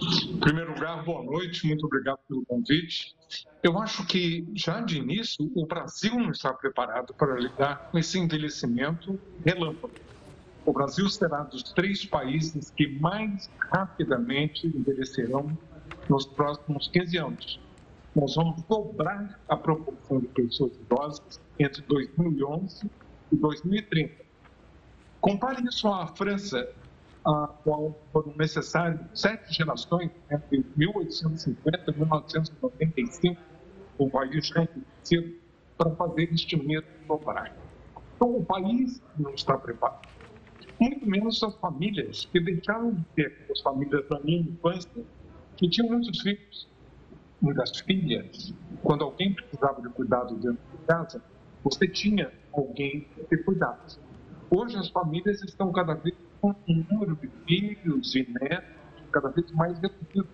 [0.00, 3.16] Em primeiro lugar, boa noite, muito obrigado pelo convite.
[3.62, 8.18] Eu acho que, já de início, o Brasil não está preparado para lidar com esse
[8.18, 9.94] envelhecimento relâmpago
[10.64, 15.56] o Brasil será dos três países que mais rapidamente envelhecerão
[16.08, 17.60] nos próximos 15 anos.
[18.14, 22.90] Nós vamos dobrar a proporção de pessoas idosas entre 2011
[23.32, 24.24] e 2030.
[25.20, 26.68] Compare isso à França,
[27.24, 33.40] a qual foram necessárias sete gerações entre 1850 e 1995,
[33.98, 35.38] o país já envelhecido,
[35.76, 37.56] para fazer este mesmo dobrar.
[38.16, 40.19] Então, o país não está preparado
[40.80, 45.04] muito menos as famílias que deixaram de ter as famílias da minha infância,
[45.56, 46.68] que tinham muitos filhos,
[47.40, 48.54] muitas filhas.
[48.82, 51.22] Quando alguém precisava de cuidado dentro de casa,
[51.62, 53.98] você tinha alguém que cuidasse.
[54.50, 58.80] Hoje as famílias estão cada vez com um número de filhos e netos
[59.12, 60.28] cada vez mais reduzido.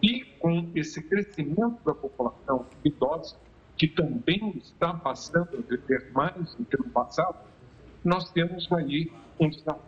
[0.00, 3.36] E com esse crescimento da população idosa,
[3.76, 7.38] que também está passando a viver mais do que no passado,
[8.04, 9.10] nós temos aí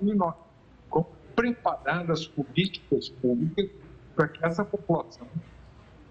[0.03, 0.41] enorme.
[0.89, 3.71] Como preparar as políticas públicas
[4.15, 5.27] para que essa população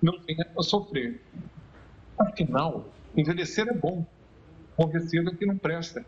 [0.02, 1.22] não tenha a sofrer.
[2.18, 4.06] Afinal, envelhecer é bom,
[5.08, 6.06] cedo é que não presta.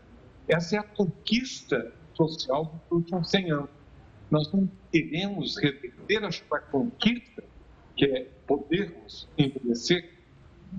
[0.48, 3.70] Essa é a conquista social dos últimos 100 anos.
[4.30, 7.44] Nós não queremos reverter esta conquista,
[7.96, 10.12] que é podermos envelhecer,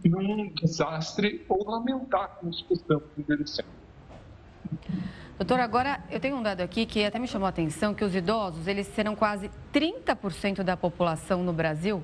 [0.04, 3.70] num desastre ou lamentarmos que estamos envelhecendo.
[5.38, 8.16] Doutor, agora eu tenho um dado aqui que até me chamou a atenção, que os
[8.16, 12.02] idosos, eles serão quase 30% da população no Brasil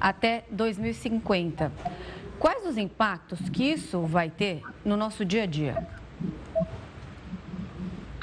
[0.00, 1.70] até 2050.
[2.38, 5.86] Quais os impactos que isso vai ter no nosso dia a dia?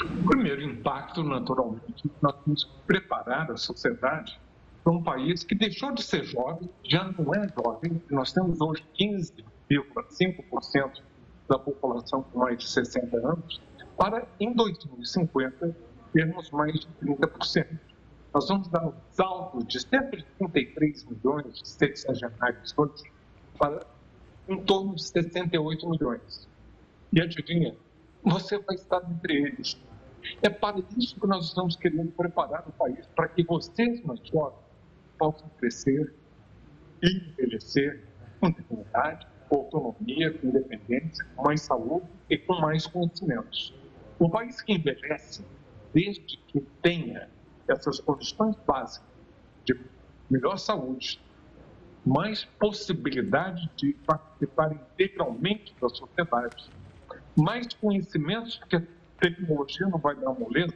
[0.02, 4.40] O primeiro impacto, naturalmente, nós temos que preparar a sociedade
[4.84, 8.02] para um país que deixou de ser jovem, já não é jovem.
[8.10, 11.04] Nós temos hoje 15,5%
[11.48, 13.67] da população com mais de 60 anos
[13.98, 15.76] para, em 2050,
[16.14, 17.80] termos mais de 30%.
[18.34, 23.12] Nós vamos dar um salto de 133 milhões de sexagenários hoje
[23.58, 23.86] para
[24.48, 26.48] em torno de 68 milhões.
[27.12, 27.76] E adivinha,
[28.24, 29.78] você vai estar entre eles.
[30.42, 34.60] É para isso que nós estamos querendo preparar o país, para que vocês mais jovens
[35.18, 36.14] possam crescer
[37.02, 38.04] e envelhecer
[38.40, 43.74] com dignidade, com autonomia, com independência, com mais saúde e com mais conhecimentos.
[44.20, 45.46] Um país que envelhece,
[45.94, 47.30] desde que tenha
[47.68, 49.08] essas condições básicas
[49.66, 49.80] de
[50.30, 51.20] melhor saúde,
[52.06, 56.72] mais possibilidade de participar integralmente da sociedade,
[57.36, 58.84] mais conhecimentos, porque a
[59.20, 60.74] tecnologia não vai dar moleza,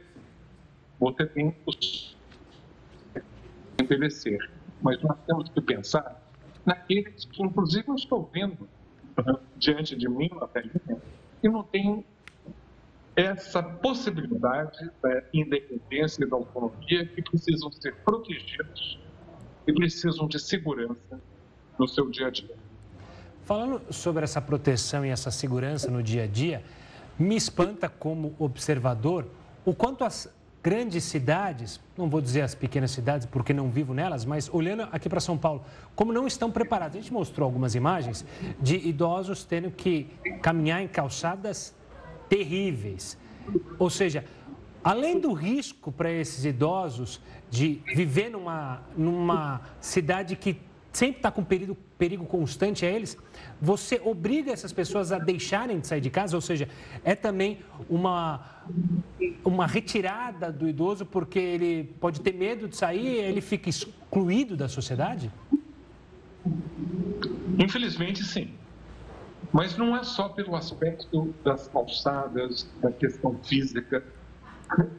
[1.00, 2.16] você tem os
[3.80, 4.50] envelhecer.
[4.80, 6.22] Mas nós temos que pensar
[6.64, 8.68] naqueles que, inclusive, eu estou vendo
[9.56, 11.02] diante de mim na telinha,
[11.42, 12.04] e não tem
[13.14, 18.98] essa possibilidade da independência e da autonomia que precisam ser protegidos
[19.66, 21.20] e precisam de segurança
[21.78, 22.56] no seu dia a dia.
[23.44, 26.62] Falando sobre essa proteção e essa segurança no dia a dia,
[27.18, 29.26] me espanta como observador
[29.64, 30.32] o quanto as
[30.62, 35.08] grandes cidades, não vou dizer as pequenas cidades porque não vivo nelas, mas olhando aqui
[35.08, 36.96] para São Paulo, como não estão preparados.
[36.96, 38.24] A gente mostrou algumas imagens
[38.60, 40.04] de idosos tendo que
[40.40, 41.74] caminhar em calçadas
[42.32, 43.18] terríveis.
[43.78, 44.24] Ou seja,
[44.82, 47.20] além do risco para esses idosos
[47.50, 50.56] de viver numa, numa cidade que
[50.90, 53.18] sempre está com perigo, perigo constante a eles,
[53.60, 56.70] você obriga essas pessoas a deixarem de sair de casa, ou seja,
[57.04, 57.58] é também
[57.88, 58.62] uma,
[59.44, 64.68] uma retirada do idoso porque ele pode ter medo de sair, ele fica excluído da
[64.68, 65.30] sociedade?
[67.58, 68.61] Infelizmente, sim.
[69.50, 74.04] Mas não é só pelo aspecto das calçadas, da questão física.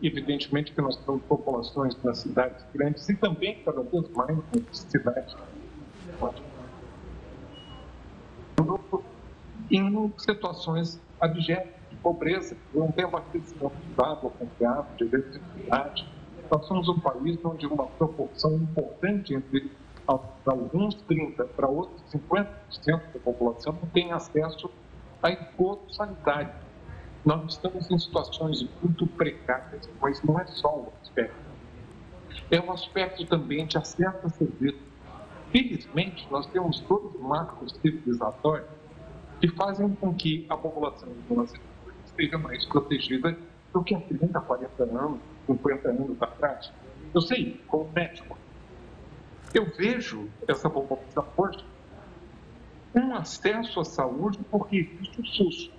[0.01, 5.35] Evidentemente que nós temos populações nas cidades grandes e também cada vez mais nas cidades
[9.73, 16.07] em situações abjetas de pobreza, não tem abastecimento de água confiável, de eletricidade.
[16.51, 19.71] Nós somos um país onde uma proporção importante entre
[20.07, 22.47] alguns 30% para outros 50%
[22.85, 24.69] da população não tem acesso
[25.21, 26.51] a esgoto sanitário.
[27.25, 31.35] Nós estamos em situações muito precárias, mas não é só o aspecto.
[32.51, 34.93] É um aspecto também de acesso a serviços
[35.53, 38.67] Felizmente, nós temos todos os marcos civilizatórios
[39.39, 41.69] que fazem com que a população brasileira
[42.07, 43.37] esteja mais protegida
[43.71, 46.73] do que há 30, 40 anos, 50 anos atrás.
[47.13, 48.35] Eu sei, como médico,
[49.53, 51.63] eu vejo essa população hoje
[52.91, 55.71] com acesso à saúde porque existe o SUS.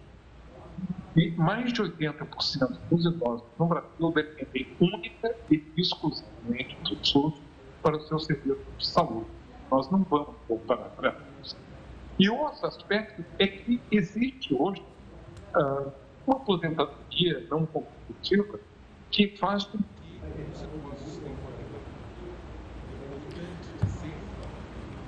[1.17, 7.35] E mais de 80% dos idosos no Brasil dependem única e exclusivamente do SUS
[7.83, 9.27] para o seu serviço de saúde.
[9.71, 11.17] Nós não vamos voltar atrás.
[12.19, 14.83] E outro aspecto é que existe hoje
[15.55, 15.93] uh,
[16.27, 18.59] uma aposentadoria não competitiva
[19.11, 19.79] que faz com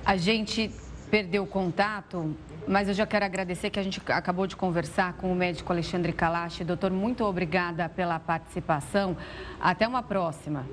[0.07, 0.70] a gente
[1.11, 2.36] perdeu o contato,
[2.66, 6.12] mas eu já quero agradecer que a gente acabou de conversar com o médico Alexandre
[6.12, 6.61] Kalash.
[6.61, 9.16] Doutor, muito obrigada pela participação.
[9.61, 10.64] Até uma próxima.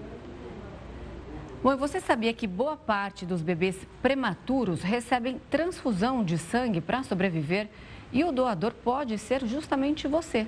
[1.63, 7.69] Bom, você sabia que boa parte dos bebês prematuros recebem transfusão de sangue para sobreviver?
[8.11, 10.45] E o doador pode ser justamente você.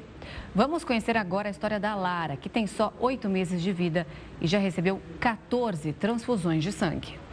[0.53, 4.05] Vamos conhecer agora a história da Lara, que tem só oito meses de vida
[4.39, 7.24] e já recebeu 14 transfusões de sangue.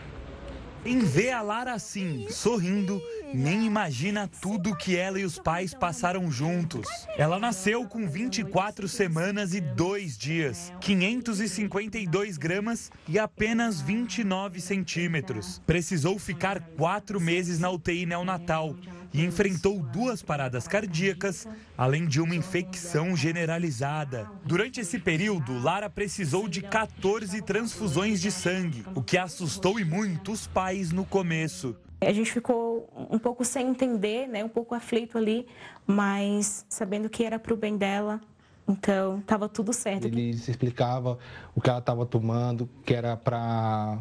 [0.84, 3.00] Em ver a Lara assim, sorrindo,
[3.32, 6.88] nem imagina tudo que ela e os pais passaram juntos.
[7.16, 15.62] Ela nasceu com 24 semanas e 2 dias, 552 gramas e apenas 29 centímetros.
[15.64, 18.74] Precisou ficar quatro meses na UTI neonatal
[19.12, 21.46] e enfrentou duas paradas cardíacas,
[21.76, 24.30] além de uma infecção generalizada.
[24.44, 30.32] Durante esse período, Lara precisou de 14 transfusões de sangue, o que assustou e muito
[30.32, 31.76] os pais no começo.
[32.00, 35.46] A gente ficou um pouco sem entender, né, um pouco aflito ali,
[35.86, 38.20] mas sabendo que era para o bem dela,
[38.66, 40.06] então estava tudo certo.
[40.06, 41.18] Ele explicava
[41.54, 43.98] o que ela estava tomando, que era para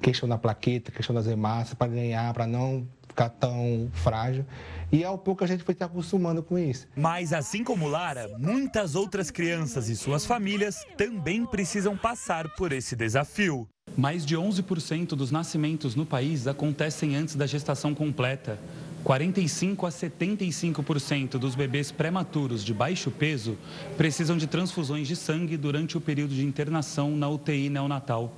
[0.00, 2.86] questão da plaqueta, questão das hemácias, para ganhar, para não
[3.18, 4.46] ficar tão frágil.
[4.92, 6.86] E ao pouco a gente foi se acostumando com isso.
[6.96, 12.94] Mas assim como Lara, muitas outras crianças e suas famílias também precisam passar por esse
[12.94, 13.68] desafio.
[13.96, 18.58] Mais de 11% dos nascimentos no país acontecem antes da gestação completa.
[19.02, 23.56] 45 a 75% dos bebês prematuros de baixo peso
[23.96, 28.32] precisam de transfusões de sangue durante o período de internação na UTI neonatal.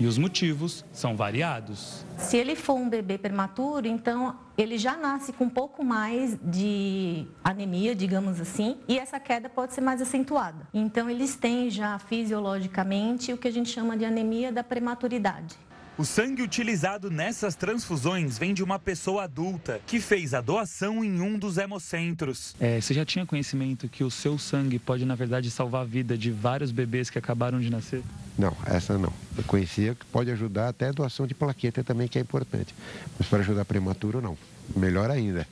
[0.00, 2.04] E os motivos são variados.
[2.16, 7.26] Se ele for um bebê prematuro, então ele já nasce com um pouco mais de
[7.42, 10.68] anemia, digamos assim, e essa queda pode ser mais acentuada.
[10.72, 15.56] Então eles têm já fisiologicamente o que a gente chama de anemia da prematuridade.
[15.98, 21.20] O sangue utilizado nessas transfusões vem de uma pessoa adulta que fez a doação em
[21.20, 22.54] um dos hemocentros.
[22.60, 26.16] É, você já tinha conhecimento que o seu sangue pode, na verdade, salvar a vida
[26.16, 28.00] de vários bebês que acabaram de nascer?
[28.38, 29.12] Não, essa não.
[29.36, 32.72] Eu conhecia que pode ajudar até a doação de plaqueta também, que é importante.
[33.18, 34.38] Mas para ajudar prematuro, não.
[34.76, 35.48] Melhor ainda.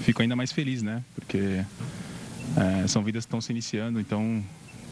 [0.00, 1.04] Fico ainda mais feliz, né?
[1.14, 1.64] Porque
[2.56, 4.42] é, são vidas que estão se iniciando, então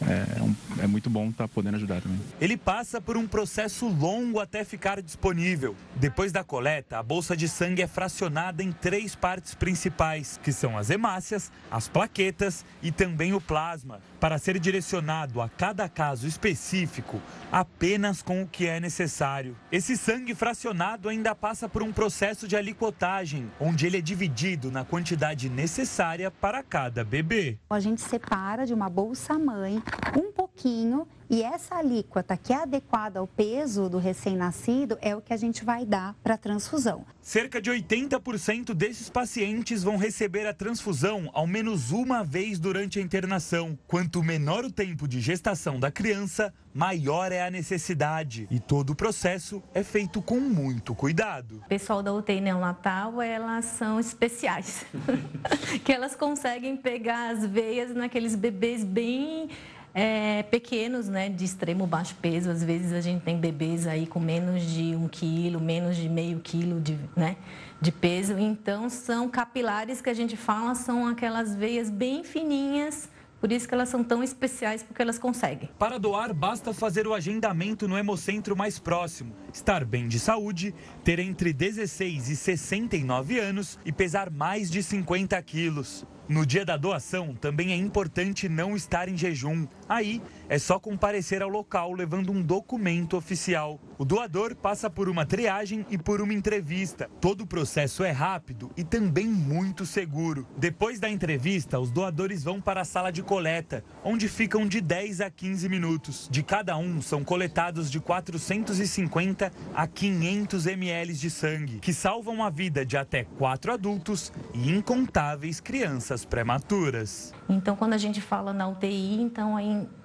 [0.07, 2.19] é, é muito bom estar tá podendo ajudar também.
[2.39, 5.75] Ele passa por um processo longo até ficar disponível.
[5.95, 10.77] Depois da coleta, a bolsa de sangue é fracionada em três partes principais, que são
[10.77, 17.21] as hemácias, as plaquetas e também o plasma, para ser direcionado a cada caso específico
[17.51, 19.55] apenas com o que é necessário.
[19.71, 24.83] Esse sangue fracionado ainda passa por um processo de alicotagem, onde ele é dividido na
[24.83, 27.59] quantidade necessária para cada bebê.
[27.69, 29.81] A gente separa de uma bolsa mãe
[30.17, 35.33] um pouquinho e essa alíquota que é adequada ao peso do recém-nascido é o que
[35.33, 37.03] a gente vai dar para a transfusão.
[37.21, 43.01] Cerca de 80% desses pacientes vão receber a transfusão ao menos uma vez durante a
[43.01, 43.75] internação.
[43.87, 48.47] Quanto menor o tempo de gestação da criança, maior é a necessidade.
[48.51, 51.63] E todo o processo é feito com muito cuidado.
[51.65, 54.85] O pessoal da UTI neonatal, elas são especiais.
[55.83, 59.49] que elas conseguem pegar as veias naqueles bebês bem
[59.93, 62.49] é, pequenos, né, de extremo baixo peso.
[62.49, 66.39] Às vezes a gente tem bebês aí com menos de um quilo, menos de meio
[66.39, 67.37] quilo de, né,
[67.79, 68.37] de peso.
[68.37, 73.09] Então, são capilares que a gente fala, são aquelas veias bem fininhas
[73.43, 75.69] por isso que elas são tão especiais, porque elas conseguem.
[75.77, 80.73] Para doar, basta fazer o agendamento no hemocentro mais próximo, estar bem de saúde,
[81.03, 86.05] ter entre 16 e 69 anos e pesar mais de 50 quilos.
[86.29, 89.67] No dia da doação, também é importante não estar em jejum.
[89.89, 93.77] Aí é só comparecer ao local levando um documento oficial.
[93.97, 97.09] O doador passa por uma triagem e por uma entrevista.
[97.19, 100.47] Todo o processo é rápido e também muito seguro.
[100.55, 105.19] Depois da entrevista, os doadores vão para a sala de coleta, onde ficam de 10
[105.19, 106.29] a 15 minutos.
[106.31, 112.49] De cada um, são coletados de 450 a 500 ml de sangue, que salvam a
[112.49, 117.33] vida de até quatro adultos e incontáveis crianças prematuras.
[117.49, 119.55] Então, quando a gente fala na UTI, então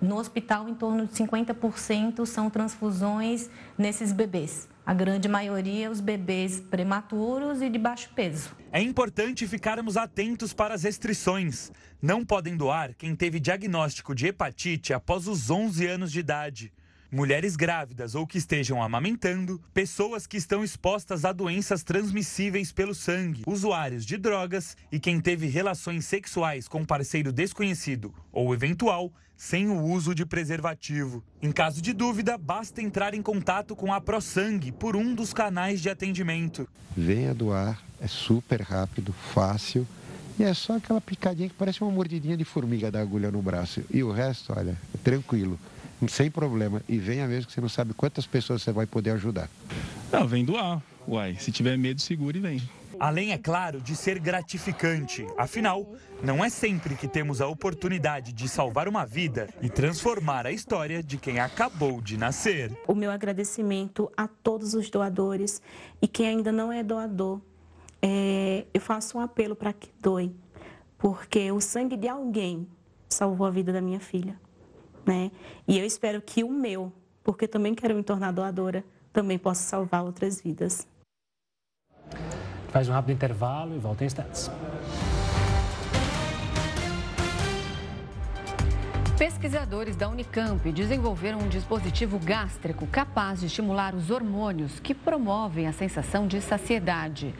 [0.00, 4.68] no hospital, em torno de 50% são transfusões nesses bebês.
[4.86, 8.56] A grande maioria, os bebês prematuros e de baixo peso.
[8.72, 11.70] É importante ficarmos atentos para as restrições.
[12.00, 16.72] Não podem doar quem teve diagnóstico de hepatite após os 11 anos de idade
[17.10, 23.42] mulheres grávidas ou que estejam amamentando, pessoas que estão expostas a doenças transmissíveis pelo sangue,
[23.46, 29.80] usuários de drogas e quem teve relações sexuais com parceiro desconhecido ou eventual sem o
[29.80, 31.22] uso de preservativo.
[31.40, 35.80] Em caso de dúvida, basta entrar em contato com a ProSangue por um dos canais
[35.80, 36.68] de atendimento.
[36.96, 39.86] Venha doar, é super rápido, fácil.
[40.38, 43.82] E é só aquela picadinha que parece uma mordidinha de formiga da agulha no braço.
[43.90, 45.58] E o resto, olha, é tranquilo
[46.06, 46.82] sem problema.
[46.88, 49.48] E venha mesmo que você não sabe quantas pessoas você vai poder ajudar.
[50.12, 50.80] Não, vem doar.
[51.06, 52.62] Uai, se tiver medo, segure e vem.
[53.00, 55.24] Além, é claro, de ser gratificante.
[55.36, 55.86] Afinal,
[56.22, 61.02] não é sempre que temos a oportunidade de salvar uma vida e transformar a história
[61.02, 62.76] de quem acabou de nascer.
[62.88, 65.62] O meu agradecimento a todos os doadores
[66.02, 67.40] e quem ainda não é doador.
[68.02, 70.34] É, eu faço um apelo para que doe,
[70.98, 72.66] porque o sangue de alguém
[73.08, 74.36] salvou a vida da minha filha
[75.08, 75.30] né?
[75.66, 76.92] E eu espero que o meu,
[77.24, 80.86] porque também quero me tornar doadora, também possa salvar outras vidas.
[82.68, 84.50] Faz um rápido intervalo e volta em instantes.
[89.18, 95.72] Pesquisadores da Unicamp desenvolveram um dispositivo gástrico capaz de estimular os hormônios que promovem a
[95.72, 97.34] sensação de saciedade.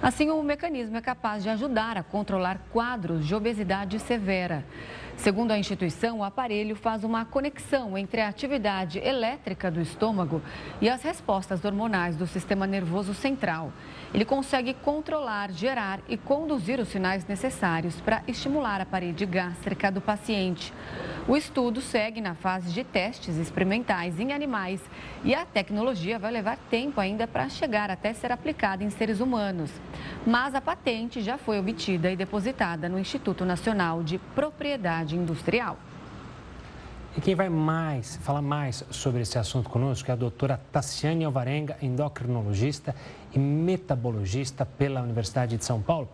[0.00, 4.64] Assim, o mecanismo é capaz de ajudar a controlar quadros de obesidade severa.
[5.16, 10.42] Segundo a instituição, o aparelho faz uma conexão entre a atividade elétrica do estômago
[10.80, 13.72] e as respostas hormonais do sistema nervoso central.
[14.14, 20.00] Ele consegue controlar, gerar e conduzir os sinais necessários para estimular a parede gástrica do
[20.00, 20.72] paciente.
[21.26, 24.80] O estudo segue na fase de testes experimentais em animais
[25.24, 29.72] e a tecnologia vai levar tempo ainda para chegar até ser aplicada em seres humanos.
[30.24, 35.76] Mas a patente já foi obtida e depositada no Instituto Nacional de Propriedade Industrial.
[37.16, 41.76] E quem vai mais falar mais sobre esse assunto conosco é a doutora Tassiane Alvarenga,
[41.80, 42.92] endocrinologista
[43.32, 46.08] e metabologista pela Universidade de São Paulo.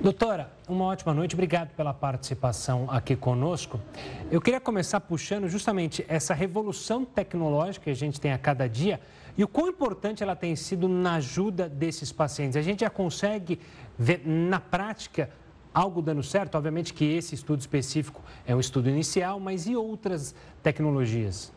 [0.00, 3.80] Doutora, uma ótima noite, obrigado pela participação aqui conosco.
[4.28, 9.00] Eu queria começar puxando justamente essa revolução tecnológica que a gente tem a cada dia
[9.36, 12.56] e o quão importante ela tem sido na ajuda desses pacientes.
[12.56, 13.60] A gente já consegue
[13.96, 15.30] ver na prática
[15.78, 16.56] algo dando certo?
[16.56, 21.52] Obviamente que esse estudo específico é um estudo inicial, mas e outras tecnologias?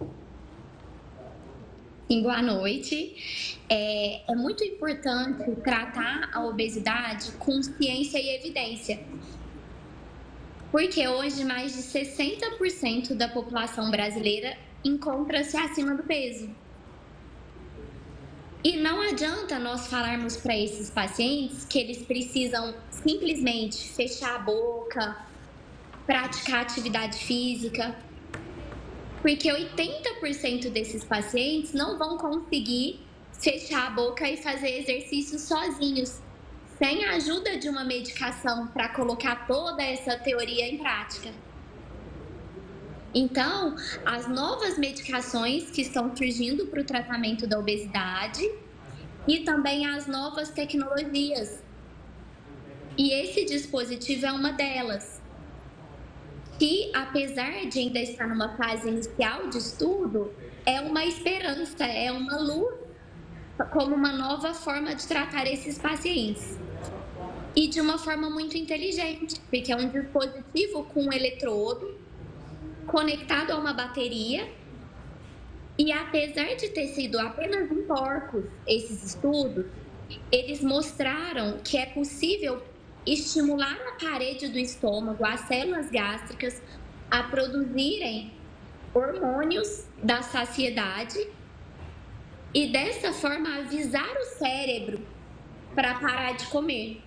[2.08, 3.58] Boa noite.
[3.70, 9.00] É, é muito importante tratar a obesidade com ciência e evidência.
[10.72, 16.50] porque hoje mais de 60% da população brasileira encontra-se acima do peso.
[18.64, 25.18] E não adianta nós falarmos para esses pacientes que eles precisam simplesmente fechar a boca,
[26.06, 27.96] praticar atividade física,
[29.20, 33.00] porque 80% desses pacientes não vão conseguir
[33.34, 36.22] fechar a boca e fazer exercícios sozinhos,
[36.78, 41.32] sem a ajuda de uma medicação para colocar toda essa teoria em prática.
[43.14, 48.50] Então, as novas medicações que estão surgindo para o tratamento da obesidade
[49.28, 51.62] e também as novas tecnologias.
[52.98, 55.22] E esse dispositivo é uma delas.
[56.58, 60.34] Que, apesar de ainda estar numa fase inicial de estudo,
[60.66, 62.76] é uma esperança, é uma luz
[63.72, 66.58] como uma nova forma de tratar esses pacientes.
[67.56, 72.00] E de uma forma muito inteligente, porque é um dispositivo com um eletrodo
[72.92, 74.52] conectado a uma bateria.
[75.80, 79.66] E apesar de ter sido apenas em porcos esses estudos,
[80.32, 82.62] eles mostraram que é possível
[83.06, 86.62] estimular a parede do estômago, as células gástricas,
[87.10, 88.34] a produzirem
[88.94, 91.18] hormônios da saciedade
[92.54, 95.02] e dessa forma avisar o cérebro
[95.74, 97.02] para parar de comer.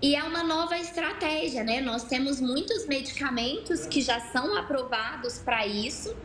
[0.00, 1.80] E é uma nova estratégia, né?
[1.80, 6.16] Nós temos muitos medicamentos que já são aprovados para isso,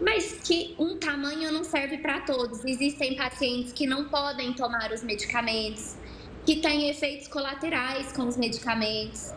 [0.00, 2.64] mas que um tamanho não serve para todos.
[2.64, 5.96] Existem pacientes que não podem tomar os medicamentos,
[6.44, 9.32] que têm efeitos colaterais com os medicamentos,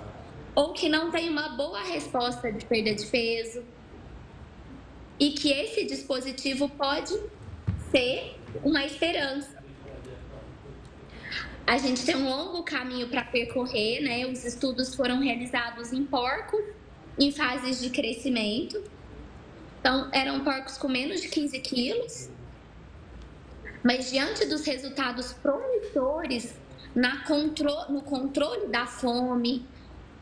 [0.54, 3.64] ou que não têm uma boa resposta de perda de peso.
[5.20, 7.20] E que esse dispositivo pode
[7.90, 9.59] ser uma esperança
[11.70, 14.26] a gente tem um longo caminho para percorrer, né?
[14.26, 16.64] Os estudos foram realizados em porcos
[17.16, 18.84] em fases de crescimento.
[19.80, 22.30] Então, eram porcos com menos de 15 quilos.
[23.84, 26.56] Mas diante dos resultados promissores
[27.28, 29.64] contro no controle da fome,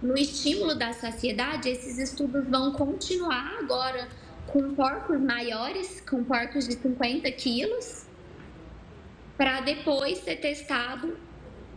[0.01, 4.09] no estímulo da saciedade, esses estudos vão continuar agora
[4.47, 8.05] com porcos maiores, com porcos de 50 quilos,
[9.37, 11.25] para depois ser testado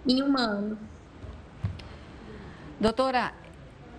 [0.07, 0.79] em humano.
[2.81, 3.33] Doutora,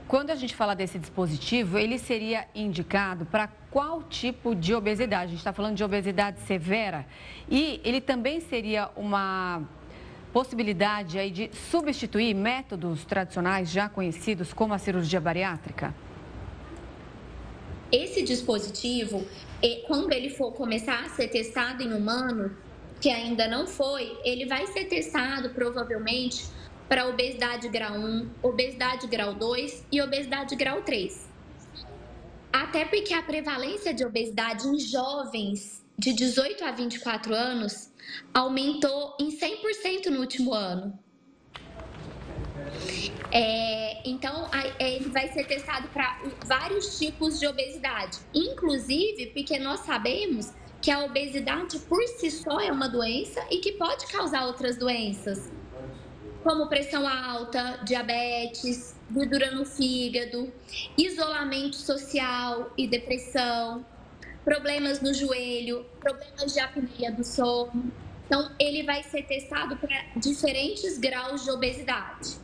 [0.07, 5.25] quando a gente fala desse dispositivo, ele seria indicado para qual tipo de obesidade?
[5.25, 7.05] A gente está falando de obesidade severa
[7.49, 9.61] e ele também seria uma
[10.33, 15.93] possibilidade aí de substituir métodos tradicionais já conhecidos como a cirurgia bariátrica?
[17.91, 19.25] Esse dispositivo,
[19.87, 22.53] quando ele for começar a ser testado em humanos,
[23.01, 26.45] que ainda não foi, ele vai ser testado provavelmente
[26.87, 31.27] para obesidade grau 1, obesidade grau 2 e obesidade grau 3.
[32.53, 37.91] Até porque a prevalência de obesidade em jovens de 18 a 24 anos
[38.33, 40.97] aumentou em 100% no último ano.
[43.31, 49.79] É, então, é, ele vai ser testado para vários tipos de obesidade, inclusive porque nós
[49.81, 50.51] sabemos
[50.82, 55.51] que a obesidade por si só é uma doença e que pode causar outras doenças,
[56.43, 60.51] como pressão alta, diabetes, gordura no fígado,
[60.97, 63.86] isolamento social e depressão,
[64.43, 67.91] problemas no joelho, problemas de apneia do sono.
[68.25, 72.39] Então, ele vai ser testado para diferentes graus de obesidade.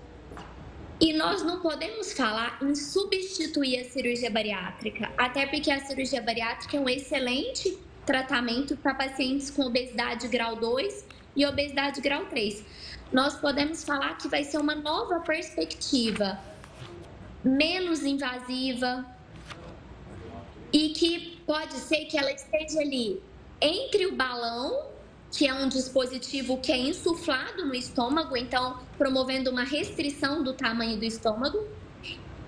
[0.99, 6.75] E nós não podemos falar em substituir a cirurgia bariátrica, até porque a cirurgia bariátrica
[6.75, 7.77] é um excelente
[8.07, 11.05] tratamento para pacientes com obesidade grau 2
[11.35, 12.63] e obesidade grau 3.
[13.11, 16.39] Nós podemos falar que vai ser uma nova perspectiva,
[17.43, 19.05] menos invasiva
[20.71, 23.21] e que pode ser que ela esteja ali
[23.61, 24.87] entre o balão,
[25.31, 30.97] que é um dispositivo que é insuflado no estômago, então promovendo uma restrição do tamanho
[30.97, 31.67] do estômago,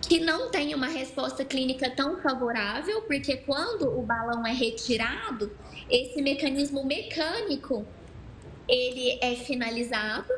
[0.07, 5.51] que não tem uma resposta clínica tão favorável, porque quando o balão é retirado,
[5.89, 7.85] esse mecanismo mecânico
[8.67, 10.31] ele é finalizado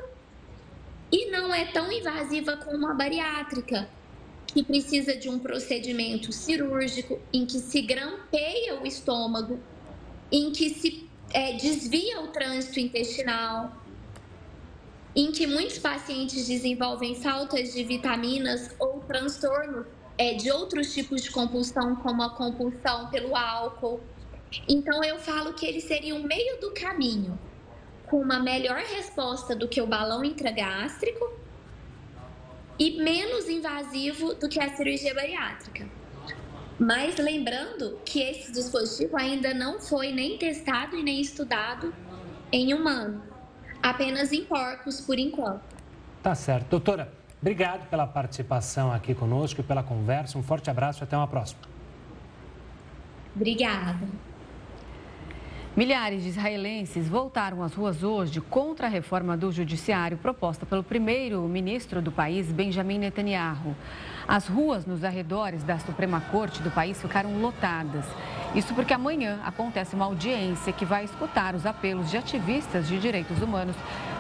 [1.12, 3.90] e não é tão invasiva como a bariátrica,
[4.48, 9.60] que precisa de um procedimento cirúrgico em que se grampeia o estômago,
[10.32, 13.81] em que se é, desvia o trânsito intestinal,
[15.16, 19.86] em que muitos pacientes desenvolvem faltas de vitaminas ou transtornos
[20.18, 24.00] é, de outros tipos de compulsão, como a compulsão pelo álcool.
[24.68, 27.38] Então, eu falo que ele seria um meio do caminho,
[28.06, 31.32] com uma melhor resposta do que o balão intragástrico
[32.78, 35.90] e menos invasivo do que a cirurgia bariátrica.
[36.80, 41.94] Mas lembrando que esse dispositivo ainda não foi nem testado e nem estudado
[42.52, 43.31] em humano,
[43.82, 45.62] apenas em porcos por enquanto.
[46.22, 46.70] Tá certo.
[46.70, 47.12] Doutora,
[47.42, 50.38] obrigado pela participação aqui conosco e pela conversa.
[50.38, 51.62] Um forte abraço e até uma próxima.
[53.36, 54.08] Obrigada.
[55.76, 62.02] Milhares de israelenses voltaram às ruas hoje contra a reforma do judiciário proposta pelo primeiro-ministro
[62.02, 63.74] do país, Benjamin Netanyahu.
[64.28, 68.06] As ruas nos arredores da Suprema Corte do país ficaram lotadas.
[68.54, 73.42] Isso porque amanhã acontece uma audiência que vai escutar os apelos de ativistas de direitos
[73.42, 73.76] humanos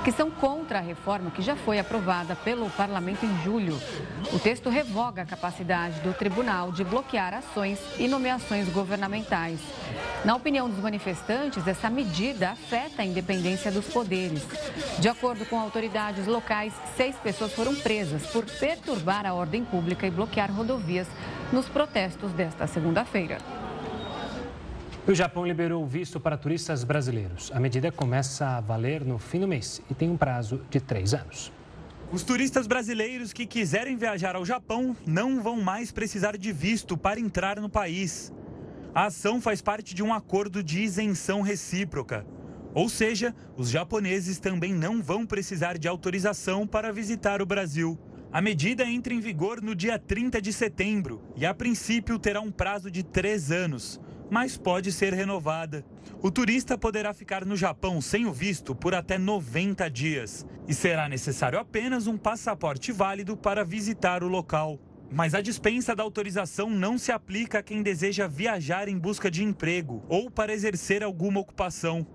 [0.05, 3.77] que são contra a reforma que já foi aprovada pelo parlamento em julho.
[4.31, 9.59] O texto revoga a capacidade do tribunal de bloquear ações e nomeações governamentais.
[10.23, 14.47] Na opinião dos manifestantes, essa medida afeta a independência dos poderes.
[14.97, 20.11] De acordo com autoridades locais, seis pessoas foram presas por perturbar a ordem pública e
[20.11, 21.07] bloquear rodovias
[21.51, 23.60] nos protestos desta segunda-feira.
[25.07, 27.51] O Japão liberou o visto para turistas brasileiros.
[27.55, 31.15] A medida começa a valer no fim do mês e tem um prazo de três
[31.15, 31.51] anos.
[32.11, 37.19] Os turistas brasileiros que quiserem viajar ao Japão não vão mais precisar de visto para
[37.19, 38.31] entrar no país.
[38.93, 42.23] A ação faz parte de um acordo de isenção recíproca.
[42.71, 47.97] Ou seja, os japoneses também não vão precisar de autorização para visitar o Brasil.
[48.31, 52.51] A medida entra em vigor no dia 30 de setembro e, a princípio, terá um
[52.51, 53.99] prazo de três anos
[54.31, 55.83] mas pode ser renovada.
[56.21, 61.09] O turista poderá ficar no Japão sem o visto por até 90 dias e será
[61.09, 64.79] necessário apenas um passaporte válido para visitar o local.
[65.11, 69.43] Mas a dispensa da autorização não se aplica a quem deseja viajar em busca de
[69.43, 72.07] emprego ou para exercer alguma ocupação.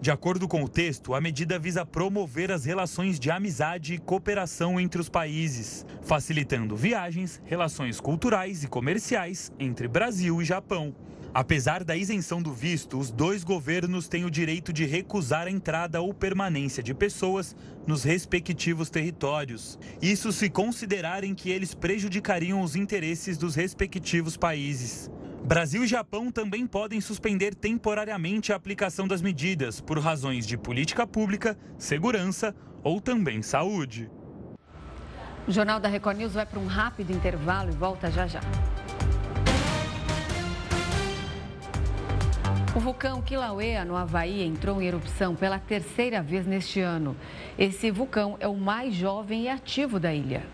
[0.00, 4.80] De acordo com o texto, a medida visa promover as relações de amizade e cooperação
[4.80, 10.92] entre os países, facilitando viagens, relações culturais e comerciais entre Brasil e Japão.
[11.32, 16.00] Apesar da isenção do visto, os dois governos têm o direito de recusar a entrada
[16.00, 17.54] ou permanência de pessoas
[17.86, 19.78] nos respectivos territórios.
[20.02, 25.08] Isso se considerarem que eles prejudicariam os interesses dos respectivos países.
[25.44, 31.06] Brasil e Japão também podem suspender temporariamente a aplicação das medidas por razões de política
[31.06, 34.10] pública, segurança ou também saúde.
[35.46, 38.40] O Jornal da Record News vai para um rápido intervalo e volta já já.
[42.72, 47.16] O vulcão Kilauea, no Havaí, entrou em erupção pela terceira vez neste ano.
[47.58, 50.46] Esse vulcão é o mais jovem e ativo da ilha.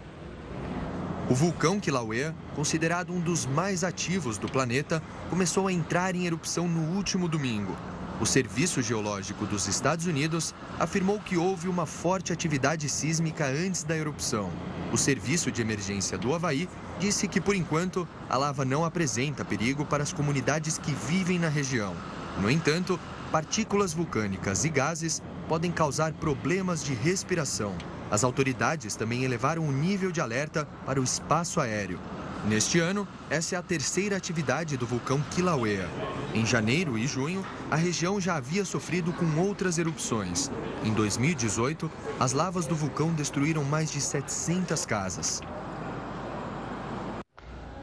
[1.29, 6.67] O vulcão Kilauea, considerado um dos mais ativos do planeta, começou a entrar em erupção
[6.67, 7.77] no último domingo.
[8.19, 13.95] O Serviço Geológico dos Estados Unidos afirmou que houve uma forte atividade sísmica antes da
[13.95, 14.51] erupção.
[14.97, 16.67] O Serviço de Emergência do Havaí
[16.99, 21.51] disse que, por enquanto, a lava não apresenta perigo para as comunidades que vivem na
[21.51, 21.95] região.
[22.41, 22.99] No entanto,
[23.31, 27.75] partículas vulcânicas e gases podem causar problemas de respiração.
[28.11, 32.01] As autoridades também elevaram o nível de alerta para o espaço aéreo.
[32.47, 35.89] Neste ano, essa é a terceira atividade do vulcão Kilauea.
[36.33, 40.49] Em janeiro e junho, a região já havia sofrido com outras erupções.
[40.85, 41.91] Em 2018,
[42.21, 45.43] as lavas do vulcão destruíram mais de 700 casas.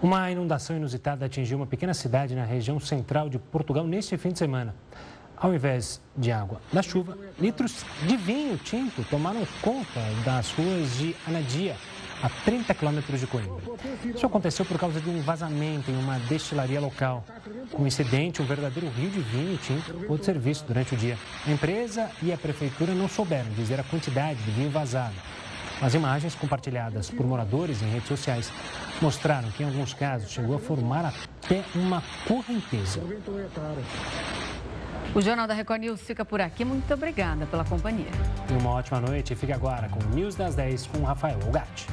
[0.02, 4.40] Uma inundação inusitada atingiu uma pequena cidade na região central de Portugal neste fim de
[4.40, 4.74] semana.
[5.36, 11.14] Ao invés de água da chuva, litros de vinho tinto tomaram conta das ruas de
[11.28, 11.76] Anadia,
[12.24, 13.62] a 30 quilômetros de Coimbra.
[14.16, 17.26] Isso aconteceu por causa de um vazamento em uma destilaria local.
[17.70, 21.18] Com o incidente, um verdadeiro rio de vinho tinto pôde ser visto durante o dia.
[21.46, 25.16] A empresa e a prefeitura não souberam dizer a quantidade de vinho vazado.
[25.82, 28.50] As imagens compartilhadas por moradores em redes sociais
[29.02, 31.14] mostraram que, em alguns casos, chegou a formar
[31.44, 33.02] até uma correnteza.
[35.16, 36.66] O Jornal da Record News fica por aqui.
[36.66, 38.08] Muito obrigada pela companhia.
[38.50, 39.36] E uma ótima noite.
[39.36, 41.88] Fique agora com o News das 10 com Rafael Ogatti.